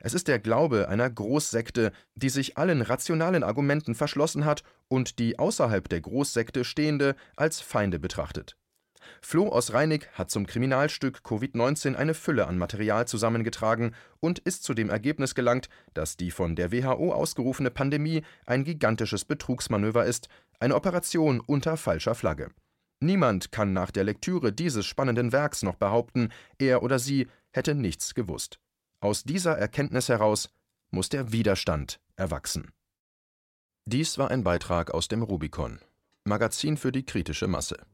Es 0.00 0.14
ist 0.14 0.28
der 0.28 0.38
Glaube 0.38 0.88
einer 0.88 1.08
Großsekte, 1.08 1.92
die 2.14 2.28
sich 2.28 2.58
allen 2.58 2.82
rationalen 2.82 3.42
Argumenten 3.42 3.94
verschlossen 3.94 4.44
hat 4.44 4.62
und 4.88 5.18
die 5.18 5.38
außerhalb 5.38 5.88
der 5.88 6.00
Großsekte 6.00 6.64
Stehende 6.64 7.14
als 7.36 7.60
Feinde 7.60 7.98
betrachtet. 7.98 8.56
Floh 9.20 9.48
aus 9.48 9.72
Reinig 9.72 10.08
hat 10.14 10.30
zum 10.30 10.46
Kriminalstück 10.46 11.20
Covid-19 11.24 11.94
eine 11.94 12.14
Fülle 12.14 12.46
an 12.46 12.58
Material 12.58 13.06
zusammengetragen 13.06 13.94
und 14.20 14.38
ist 14.38 14.64
zu 14.64 14.74
dem 14.74 14.90
Ergebnis 14.90 15.34
gelangt, 15.34 15.68
dass 15.94 16.16
die 16.16 16.30
von 16.30 16.56
der 16.56 16.72
WHO 16.72 17.12
ausgerufene 17.12 17.70
Pandemie 17.70 18.22
ein 18.46 18.64
gigantisches 18.64 19.24
Betrugsmanöver 19.24 20.04
ist, 20.04 20.28
eine 20.60 20.74
Operation 20.76 21.40
unter 21.40 21.76
falscher 21.76 22.14
Flagge. 22.14 22.50
Niemand 23.00 23.50
kann 23.50 23.72
nach 23.72 23.90
der 23.90 24.04
Lektüre 24.04 24.52
dieses 24.52 24.86
spannenden 24.86 25.32
Werks 25.32 25.62
noch 25.62 25.74
behaupten, 25.74 26.28
er 26.58 26.84
oder 26.84 27.00
sie 27.00 27.26
hätte 27.50 27.74
nichts 27.74 28.14
gewusst. 28.14 28.60
Aus 29.02 29.24
dieser 29.24 29.58
Erkenntnis 29.58 30.08
heraus 30.08 30.48
muss 30.92 31.08
der 31.08 31.32
Widerstand 31.32 31.98
erwachsen. 32.14 32.70
Dies 33.84 34.16
war 34.16 34.30
ein 34.30 34.44
Beitrag 34.44 34.92
aus 34.92 35.08
dem 35.08 35.24
Rubicon, 35.24 35.80
Magazin 36.24 36.76
für 36.76 36.92
die 36.92 37.04
kritische 37.04 37.48
Masse. 37.48 37.84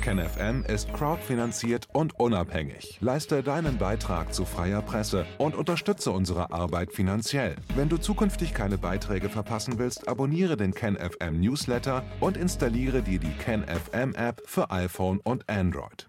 KenFM 0.00 0.62
ist 0.68 0.92
crowdfinanziert 0.92 1.88
und 1.92 2.20
unabhängig. 2.20 2.98
Leiste 3.00 3.42
deinen 3.42 3.78
Beitrag 3.78 4.32
zu 4.32 4.44
freier 4.44 4.82
Presse 4.82 5.26
und 5.38 5.56
unterstütze 5.56 6.12
unsere 6.12 6.52
Arbeit 6.52 6.92
finanziell. 6.92 7.56
Wenn 7.74 7.88
du 7.88 7.96
zukünftig 7.96 8.54
keine 8.54 8.78
Beiträge 8.78 9.28
verpassen 9.28 9.78
willst, 9.78 10.06
abonniere 10.06 10.56
den 10.56 10.72
KenFM 10.72 11.40
Newsletter 11.40 12.04
und 12.20 12.36
installiere 12.36 13.02
dir 13.02 13.18
die 13.18 13.32
KenFM 13.32 14.14
App 14.14 14.40
für 14.46 14.70
iPhone 14.70 15.18
und 15.18 15.48
Android. 15.48 16.08